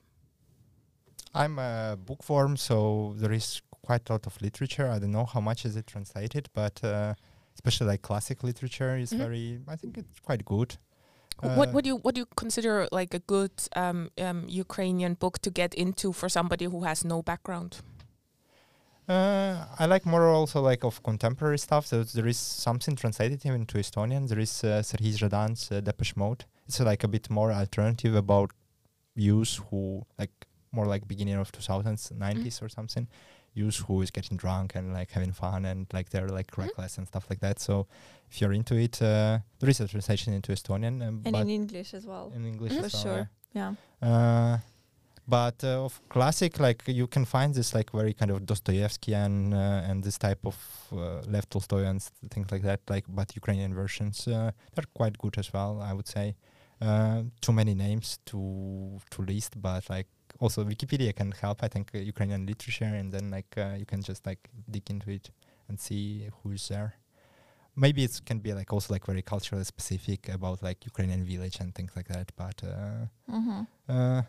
I'm 1.35 1.59
a 1.59 1.97
bookworm, 1.97 2.57
so 2.57 3.15
there 3.17 3.33
is 3.33 3.63
quite 3.83 4.09
a 4.09 4.13
lot 4.13 4.27
of 4.27 4.41
literature. 4.43 4.89
I 4.89 4.99
don't 4.99 5.13
know 5.13 5.25
how 5.25 5.41
much 5.41 5.65
is 5.65 5.77
it 5.77 5.87
translated, 5.87 6.49
but 6.55 6.83
uh, 6.85 7.15
especially 7.55 7.87
like 7.89 8.03
classic 8.03 8.43
literature 8.43 8.97
is 8.97 9.13
Mhm. 9.13 9.19
very. 9.19 9.61
I 9.69 9.77
think 9.77 9.99
it's 9.99 10.21
quite 10.21 10.45
good. 10.45 10.77
what 11.43 11.69
Uh, 11.69 11.73
what 11.73 11.85
do 11.85 11.89
you 11.89 11.97
what 12.05 12.15
do 12.15 12.21
you 12.21 12.27
consider 12.37 12.87
like 12.93 13.15
a 13.15 13.23
good 13.35 13.53
um, 13.75 14.11
um, 14.27 14.45
Ukrainian 14.49 15.15
book 15.15 15.39
to 15.41 15.51
get 15.51 15.75
into 15.75 16.13
for 16.13 16.29
somebody 16.29 16.67
who 16.67 16.85
has 16.85 17.05
no 17.05 17.23
background? 17.23 17.73
Uh, 19.09 19.67
I 19.79 19.87
like 19.87 20.07
more 20.07 20.29
also 20.29 20.61
like 20.61 20.85
of 20.85 21.03
contemporary 21.03 21.59
stuff. 21.59 21.87
So 21.87 22.05
there 22.05 22.29
is 22.29 22.37
something 22.39 22.95
translated 22.95 23.45
even 23.45 23.67
to 23.67 23.79
Estonian. 23.79 24.29
There 24.29 24.39
is 24.39 24.63
uh, 24.63 24.83
Serhii 24.83 25.15
Zhadan's 25.19 25.73
uh, 25.73 25.81
Depeche 25.81 26.17
Mode. 26.17 26.45
It's 26.69 26.81
uh, 26.81 26.85
like 26.85 27.03
a 27.03 27.09
bit 27.09 27.29
more 27.31 27.51
alternative 27.53 28.15
about 28.15 28.51
youth 29.17 29.59
who 29.71 30.07
like 30.19 30.31
more 30.71 30.87
like 30.87 31.09
beginning 31.09 31.35
of 31.35 31.51
2000s, 31.51 32.13
90s 32.13 32.63
or 32.63 32.69
something. 32.69 33.09
Youth 33.55 33.79
who 33.87 34.01
is 34.03 34.11
getting 34.11 34.37
drunk 34.37 34.75
and 34.77 34.93
like 34.93 35.11
having 35.11 35.33
fun 35.33 35.65
and 35.65 35.87
like 35.93 36.11
they're 36.11 36.29
like 36.29 36.51
Mhm. 36.53 36.59
reckless 36.63 36.99
and 36.99 37.07
stuff 37.07 37.27
like 37.31 37.41
that. 37.41 37.59
So 37.59 37.87
if 38.31 38.41
you're 38.41 38.53
into 38.53 38.75
it, 38.77 39.03
uh, 39.03 39.39
there 39.59 39.71
is 39.71 39.81
a 39.81 39.89
translation 39.89 40.33
into 40.33 40.53
Estonian, 40.53 41.03
um, 41.07 41.23
And 41.25 41.35
in 41.37 41.51
English 41.51 41.95
as 41.95 42.05
well. 42.07 42.31
in 42.37 42.45
English 42.47 42.73
Mhm. 42.73 42.85
as 42.85 42.93
For 42.93 42.97
well, 43.09 43.17
sure. 43.17 43.31
yeah. 43.53 43.75
Uh, 44.09 44.59
but 45.29 45.63
uh, 45.65 45.85
of 45.85 46.01
classic, 46.09 46.59
like 46.59 46.83
you 46.89 47.07
can 47.07 47.25
find 47.25 47.55
this 47.55 47.75
like 47.75 47.91
very 47.93 48.15
kind 48.15 48.31
of 48.31 48.41
Dostoevskian 48.47 49.53
uh, 49.53 49.89
and 49.91 50.03
this 50.03 50.19
type 50.19 50.41
of 50.45 50.57
uh, 50.93 51.21
Lev 51.27 51.49
Tolstoyan 51.51 51.99
things 52.31 52.51
like 52.51 52.63
that. 52.63 52.81
Like, 52.89 53.05
but 53.09 53.35
Ukrainian 53.37 53.75
versions 53.75 54.27
uh, 54.29 54.51
they're 54.75 54.91
quite 54.95 55.19
good 55.19 55.39
as 55.39 55.53
well. 55.53 55.81
I 55.83 55.93
would 55.93 56.09
say. 56.09 56.37
Uh, 56.81 57.25
too 57.43 57.53
many 57.53 57.75
names 57.75 58.19
to 58.25 58.99
to 59.11 59.23
list, 59.23 59.61
but 59.61 59.83
like 59.91 60.09
also 60.41 60.65
Wikipedia 60.65 61.13
can 61.15 61.31
help. 61.33 61.63
I 61.63 61.69
think 61.69 61.91
uh, 61.95 61.99
Ukrainian 61.99 62.47
literature, 62.47 62.93
and 63.01 63.13
then 63.13 63.31
like 63.31 63.53
uh, 63.57 63.75
you 63.79 63.87
can 63.87 64.03
just 64.03 64.27
like 64.27 64.43
dig 64.75 64.91
into 64.91 65.11
it 65.11 65.31
and 65.69 65.79
see 65.79 66.29
who's 66.43 66.69
there. 66.69 66.91
Maybe 67.77 68.03
it 68.05 68.21
can 68.27 68.39
be 68.41 68.53
like 68.53 68.73
also 68.73 68.93
like 68.95 69.07
very 69.07 69.23
culturally 69.23 69.65
specific 69.65 70.29
about 70.29 70.63
like 70.63 70.85
Ukrainian 70.93 71.23
village 71.25 71.57
and 71.61 71.75
things 71.75 71.93
like 71.97 72.09
that. 72.09 72.33
But 72.37 72.57
uh, 72.65 73.07
Mm-hmm. 73.31 73.63
uh, 73.93 74.23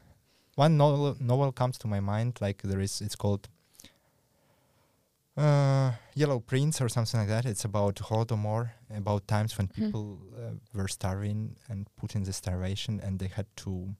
one 0.55 0.77
novel 0.77 1.15
novel 1.19 1.51
comes 1.51 1.77
to 1.79 1.87
my 1.87 1.99
mind. 1.99 2.31
Like 2.45 2.61
there 2.61 2.79
is, 2.87 3.01
it's 3.01 3.15
called 3.15 3.47
uh, 5.37 5.91
Yellow 6.13 6.39
Prince 6.39 6.81
or 6.81 6.89
something 6.89 7.19
like 7.19 7.29
that. 7.29 7.45
It's 7.45 7.65
about 7.65 7.95
Holodomor, 7.95 8.71
about 8.95 9.27
times 9.27 9.57
when 9.57 9.67
Hmm. 9.67 9.81
people 9.81 10.19
uh, 10.37 10.51
were 10.73 10.87
starving 10.87 11.55
and 11.69 11.87
put 11.95 12.15
in 12.15 12.23
the 12.23 12.33
starvation, 12.33 12.99
and 12.99 13.19
they 13.19 13.27
had 13.27 13.47
to 13.63 13.95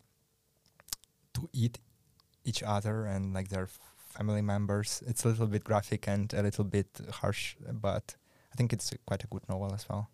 to 1.34 1.50
eat 1.54 1.80
each 2.44 2.64
other 2.64 3.06
and 3.06 3.34
like 3.34 3.50
their 3.50 3.68
family 4.18 4.42
members. 4.42 5.02
It's 5.08 5.24
a 5.26 5.30
little 5.30 5.48
bit 5.48 5.64
graphic 5.64 6.08
and 6.08 6.34
a 6.34 6.42
little 6.42 6.66
bit 6.66 6.88
harsh, 7.12 7.56
but 7.72 8.16
I 8.52 8.56
think 8.56 8.74
it's 8.74 8.94
quite 9.06 9.24
a 9.24 9.28
good 9.28 9.48
novel 9.50 9.74
as 9.74 9.88
well. 9.90 10.10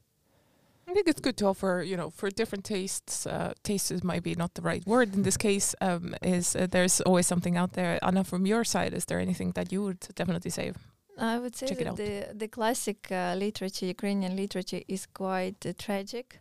I 0.89 0.93
think 0.93 1.07
it's 1.09 1.19
good 1.19 1.35
to 1.37 1.47
offer, 1.47 1.83
you 1.85 1.97
know, 1.97 2.09
for 2.09 2.29
different 2.29 2.63
tastes. 2.63 3.27
Uh, 3.27 3.53
tastes 3.61 4.03
might 4.03 4.23
be 4.23 4.35
not 4.35 4.53
the 4.53 4.61
right 4.61 4.85
word 4.87 5.13
in 5.15 5.23
this 5.23 5.35
case. 5.47 5.75
Um, 5.81 6.15
is 6.21 6.55
uh, 6.55 6.67
there's 6.69 7.01
always 7.01 7.27
something 7.27 7.57
out 7.57 7.73
there. 7.73 7.99
Anna, 8.01 8.23
from 8.23 8.45
your 8.45 8.63
side, 8.63 8.93
is 8.93 9.05
there 9.05 9.19
anything 9.19 9.51
that 9.55 9.71
you 9.73 9.83
would 9.83 9.99
definitely 10.15 10.51
say? 10.51 10.71
I 11.17 11.39
would 11.39 11.55
say 11.57 11.67
Check 11.67 11.81
it 11.81 11.83
that 11.83 11.89
out. 11.89 11.97
the 11.97 12.27
the 12.33 12.47
classic 12.47 13.11
uh, 13.11 13.35
literature, 13.37 13.85
Ukrainian 13.87 14.35
literature, 14.35 14.81
is 14.87 15.05
quite 15.07 15.65
uh, 15.65 15.73
tragic, 15.77 16.39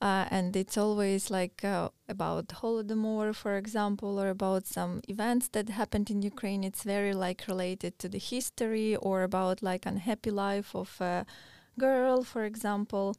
uh, 0.00 0.24
and 0.30 0.56
it's 0.56 0.78
always 0.78 1.30
like 1.30 1.62
uh, 1.64 1.90
about 2.08 2.48
Holodomor, 2.48 3.34
for 3.34 3.56
example, 3.56 4.18
or 4.18 4.30
about 4.30 4.66
some 4.66 5.02
events 5.08 5.48
that 5.48 5.68
happened 5.68 6.10
in 6.10 6.22
Ukraine. 6.22 6.64
It's 6.64 6.82
very 6.84 7.12
like 7.12 7.44
related 7.46 7.98
to 7.98 8.08
the 8.08 8.18
history 8.18 8.96
or 8.96 9.22
about 9.22 9.62
like 9.62 9.84
unhappy 9.84 10.30
life 10.30 10.74
of 10.74 10.98
a 11.00 11.26
girl, 11.78 12.22
for 12.22 12.44
example. 12.44 13.14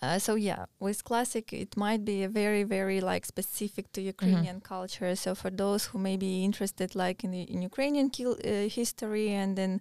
Uh, 0.00 0.18
so 0.20 0.36
yeah, 0.36 0.66
with 0.78 1.02
classic, 1.02 1.52
it 1.52 1.76
might 1.76 2.04
be 2.04 2.22
a 2.22 2.28
very, 2.28 2.62
very 2.62 3.00
like 3.00 3.26
specific 3.26 3.90
to 3.92 4.00
Ukrainian 4.00 4.60
culture. 4.60 5.16
So 5.16 5.34
for 5.34 5.50
those 5.50 5.86
who 5.86 5.98
may 5.98 6.16
be 6.16 6.44
interested, 6.44 6.94
like 6.94 7.24
in 7.24 7.32
the 7.32 7.42
in 7.42 7.62
Ukrainian 7.62 8.08
kil- 8.10 8.38
uh, 8.44 8.68
history, 8.68 9.30
and 9.30 9.56
then 9.58 9.80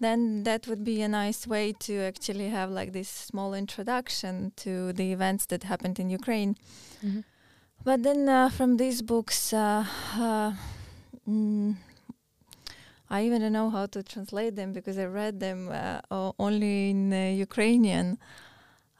then 0.00 0.42
that 0.44 0.66
would 0.66 0.84
be 0.84 1.02
a 1.02 1.08
nice 1.08 1.46
way 1.46 1.72
to 1.72 1.98
actually 2.00 2.48
have 2.48 2.70
like 2.70 2.92
this 2.92 3.08
small 3.08 3.54
introduction 3.54 4.52
to 4.56 4.92
the 4.92 5.12
events 5.12 5.46
that 5.46 5.64
happened 5.64 5.98
in 5.98 6.10
Ukraine. 6.10 6.56
Mhm. 7.02 7.24
But 7.84 8.02
then 8.02 8.28
uh, 8.28 8.48
from 8.50 8.78
these 8.78 9.00
books, 9.00 9.52
uh, 9.52 9.84
uh, 10.18 10.52
mm, 11.28 11.76
I 13.08 13.24
even 13.24 13.40
don't 13.40 13.52
know 13.52 13.70
how 13.70 13.86
to 13.86 14.02
translate 14.02 14.56
them 14.56 14.72
because 14.72 14.98
I 14.98 15.04
read 15.04 15.38
them 15.38 15.68
uh, 15.70 16.32
only 16.38 16.90
in 16.90 17.12
uh, 17.12 17.30
Ukrainian. 17.46 18.18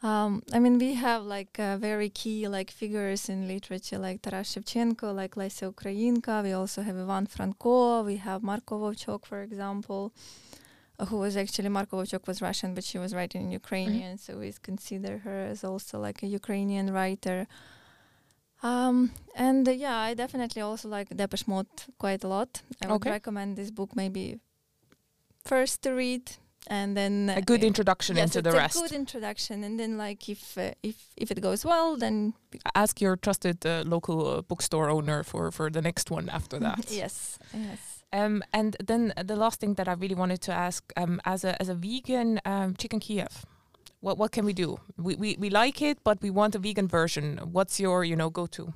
Um, 0.03 0.43
I 0.53 0.61
mean, 0.61 0.79
we 0.79 0.95
have 0.95 1.25
like 1.25 1.59
uh, 1.59 1.79
very 1.79 2.11
key 2.11 2.47
like 2.47 2.71
figures 2.71 3.29
in 3.29 3.49
literature, 3.49 3.99
like 3.99 4.23
Taras 4.23 4.55
Shevchenko, 4.55 5.13
like 5.13 5.35
Lesya 5.35 5.73
Ukrainka. 5.73 6.45
We 6.45 6.53
also 6.53 6.83
have 6.83 6.97
Ivan 6.97 7.27
Franko. 7.27 8.05
We 8.05 8.17
have 8.19 8.43
Marko 8.43 8.79
Vovchok, 8.79 9.27
for 9.27 9.43
example, 9.43 10.13
who 11.09 11.19
was 11.19 11.37
actually 11.37 11.69
Marko 11.69 11.97
was 11.99 12.41
Russian, 12.43 12.75
but 12.75 12.85
she 12.85 12.99
was 12.99 13.15
writing 13.15 13.43
in 13.43 13.51
Ukrainian, 13.53 14.19
so 14.19 14.39
we 14.39 14.53
consider 14.63 15.19
her 15.19 15.47
as 15.53 15.63
also 15.65 15.99
like 16.01 16.23
a 16.23 16.27
Ukrainian 16.27 16.93
writer. 16.93 17.47
Um, 18.63 19.13
and 19.35 19.69
uh, 19.69 19.73
yeah, 19.73 19.99
I 19.99 20.15
definitely 20.15 20.63
also 20.63 20.89
like 20.89 21.09
Depeche 21.15 21.47
Mode 21.47 21.67
quite 21.99 22.25
a 22.25 22.29
lot. 22.29 22.63
I 22.83 22.87
would 22.87 22.97
Okay. 22.97 23.11
recommend 23.11 23.57
this 23.57 23.71
book 23.71 23.95
maybe 23.95 24.41
first 25.45 25.83
to 25.83 25.91
read 25.93 26.33
and 26.69 26.97
then 26.97 27.31
A 27.37 27.43
good 27.43 27.63
uh, 27.63 27.67
introduction 27.67 28.17
yes, 28.17 28.25
into 28.25 28.43
the 28.43 28.57
rest. 28.57 28.77
a 28.77 28.81
good 28.81 28.93
introduction, 28.93 29.63
and 29.63 29.79
then 29.79 29.97
like 29.99 30.29
if 30.29 30.59
uh, 30.59 30.73
if 30.83 30.97
if 31.17 31.31
it 31.31 31.41
goes 31.41 31.65
well, 31.65 31.97
then 31.97 32.35
Ask 32.75 33.01
your 33.01 33.17
trusted 33.17 33.65
uh, 33.67 33.83
local 33.87 34.27
uh, 34.27 34.43
bookstore 34.43 34.89
owner 34.91 35.23
for 35.23 35.53
for 35.53 35.71
the 35.71 35.83
next 35.83 36.11
one 36.11 36.29
after 36.29 36.59
that. 36.59 36.91
yes, 37.03 37.39
yes. 37.55 38.03
Um, 38.13 38.43
and 38.53 38.77
then 38.83 39.13
the 39.23 39.37
last 39.37 39.61
thing 39.61 39.75
that 39.75 39.89
I 39.89 39.93
really 39.93 40.15
wanted 40.15 40.41
to 40.43 40.53
ask, 40.53 40.93
um, 40.97 41.21
as 41.25 41.45
a 41.45 41.61
as 41.61 41.69
a 41.69 41.75
vegan 41.75 42.41
um, 42.45 42.75
chicken 42.77 43.01
Kiev, 43.01 43.45
what 44.01 44.17
what 44.19 44.33
can 44.33 44.45
we 44.45 44.53
do? 44.53 44.79
We, 44.97 45.17
we 45.17 45.37
we 45.39 45.51
like 45.51 45.83
it, 45.83 45.99
but 46.05 46.23
we 46.23 46.31
want 46.31 46.55
a 46.55 46.59
vegan 46.59 46.89
version. 46.89 47.39
What's 47.53 47.81
your 47.81 48.05
you 48.05 48.17
know 48.17 48.31
go 48.31 48.47
to? 48.47 48.73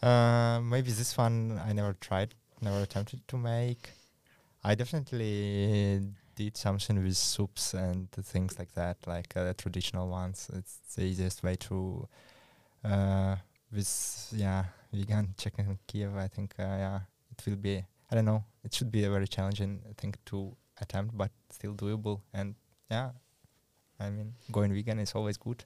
Uh, 0.00 0.60
maybe 0.62 0.90
this 0.90 1.16
one 1.18 1.60
I 1.64 1.72
never 1.72 1.94
tried, 1.94 2.34
never 2.60 2.80
attempted 2.82 3.26
to 3.28 3.36
make. 3.36 3.90
I 4.64 4.74
definitely 4.74 6.00
did 6.36 6.56
something 6.56 7.02
with 7.02 7.16
soups 7.16 7.74
and 7.74 8.10
things 8.10 8.58
like 8.58 8.72
that, 8.74 8.96
like 9.06 9.36
uh, 9.36 9.52
traditional 9.58 10.08
ones. 10.08 10.48
It's 10.54 10.78
the 10.94 11.02
easiest 11.02 11.42
way 11.42 11.56
to, 11.56 12.08
uh, 12.84 13.36
with 13.72 14.32
yeah, 14.32 14.64
vegan 14.92 15.34
chicken 15.36 15.78
Kiev. 15.86 16.16
I 16.16 16.28
think 16.28 16.54
uh, 16.58 16.62
yeah, 16.62 17.00
it 17.30 17.44
will 17.46 17.56
be. 17.56 17.84
I 18.12 18.14
don't 18.14 18.26
know. 18.26 18.44
It 18.62 18.74
should 18.74 18.92
be 18.92 19.04
a 19.04 19.10
very 19.10 19.26
challenging 19.26 19.80
thing 19.96 20.14
to 20.26 20.54
attempt, 20.82 21.16
but 21.16 21.30
still 21.48 21.72
doable. 21.72 22.20
And 22.34 22.54
yeah, 22.90 23.12
I 23.98 24.10
mean, 24.10 24.34
going 24.52 24.74
vegan 24.74 24.98
is 24.98 25.12
always 25.14 25.38
good. 25.38 25.64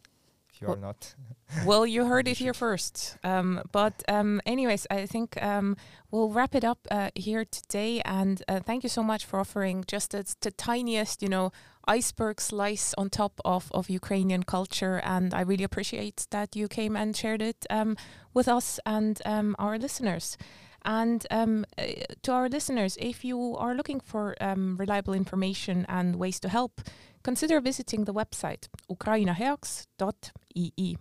If 0.49 0.63
you 0.63 0.69
are 0.69 0.71
Well- 0.71 0.81
not 0.81 1.15
well, 1.67 1.85
you 1.85 2.07
heard 2.07 2.29
it 2.29 2.39
here 2.39 2.55
first. 2.55 3.19
Um, 3.25 3.63
but 3.73 4.05
um, 4.09 4.41
anyways, 4.47 4.87
I 4.93 5.07
think 5.07 5.43
um, 5.43 5.77
we'll 6.13 6.31
wrap 6.31 6.55
it 6.55 6.65
up 6.65 6.87
uh, 6.89 7.11
here 7.17 7.45
today. 7.45 8.01
And 8.05 8.41
uh, 8.47 8.61
thank 8.61 8.85
you 8.85 8.89
so 8.89 9.03
much 9.03 9.25
for 9.25 9.41
offering 9.41 9.85
just 9.89 10.13
the, 10.13 10.25
the 10.41 10.53
tiniest, 10.53 11.23
you 11.23 11.29
know, 11.29 11.51
iceberg 11.89 12.41
slice 12.41 12.95
on 12.97 13.11
top 13.11 13.41
of, 13.45 13.73
of 13.73 13.91
Ukrainian 13.91 14.45
culture. 14.45 15.01
And 15.05 15.35
I 15.35 15.41
really 15.41 15.65
appreciate 15.65 16.27
that 16.31 16.55
you 16.55 16.69
came 16.69 16.95
and 16.97 17.17
shared 17.17 17.43
it 17.43 17.67
um, 17.71 17.97
with 18.33 18.47
us 18.49 18.79
and 18.87 19.21
um, 19.27 19.57
our 19.59 19.79
listeners. 19.79 20.39
And 20.87 21.27
um, 21.33 21.67
uh, 21.77 21.85
to 22.23 22.33
our 22.33 22.49
listeners, 22.49 22.97
if 23.01 23.25
you 23.25 23.57
are 23.57 23.75
looking 23.75 23.99
for 23.99 24.37
um, 24.41 24.77
reliable 24.77 25.15
information 25.15 25.85
and 25.89 26.15
ways 26.15 26.39
to 26.41 26.49
help, 26.49 26.81
consider 27.25 27.61
visiting 27.61 28.05
the 28.05 28.15
website 28.15 28.69
ukrainaheaks.ee. 28.89 30.97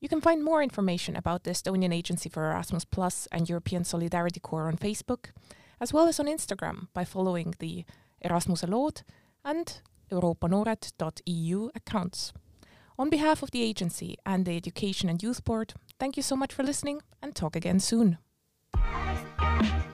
You 0.00 0.08
can 0.08 0.20
find 0.20 0.44
more 0.44 0.62
information 0.62 1.16
about 1.16 1.42
the 1.42 1.50
Estonian 1.50 1.92
Agency 1.92 2.28
for 2.28 2.44
Erasmus 2.44 2.84
Plus 2.84 3.26
and 3.32 3.48
European 3.48 3.82
Solidarity 3.82 4.38
Corps 4.38 4.68
on 4.68 4.76
Facebook, 4.76 5.30
as 5.80 5.92
well 5.92 6.06
as 6.06 6.20
on 6.20 6.26
Instagram 6.26 6.86
by 6.94 7.04
following 7.04 7.54
the 7.58 7.84
Erasmuse 8.24 8.68
Lood 8.68 9.02
and 9.44 9.80
europanoored.eu 10.12 11.70
accounts. 11.74 12.32
On 12.96 13.10
behalf 13.10 13.42
of 13.42 13.50
the 13.50 13.62
agency 13.62 14.18
and 14.24 14.44
the 14.44 14.56
Education 14.56 15.08
and 15.08 15.20
Youth 15.20 15.42
Board, 15.42 15.74
thank 15.98 16.16
you 16.16 16.22
so 16.22 16.36
much 16.36 16.52
for 16.52 16.62
listening 16.62 17.00
and 17.20 17.34
talk 17.34 17.56
again 17.56 17.80
soon. 17.80 18.18
Thank 18.76 19.74
you. 19.74 19.93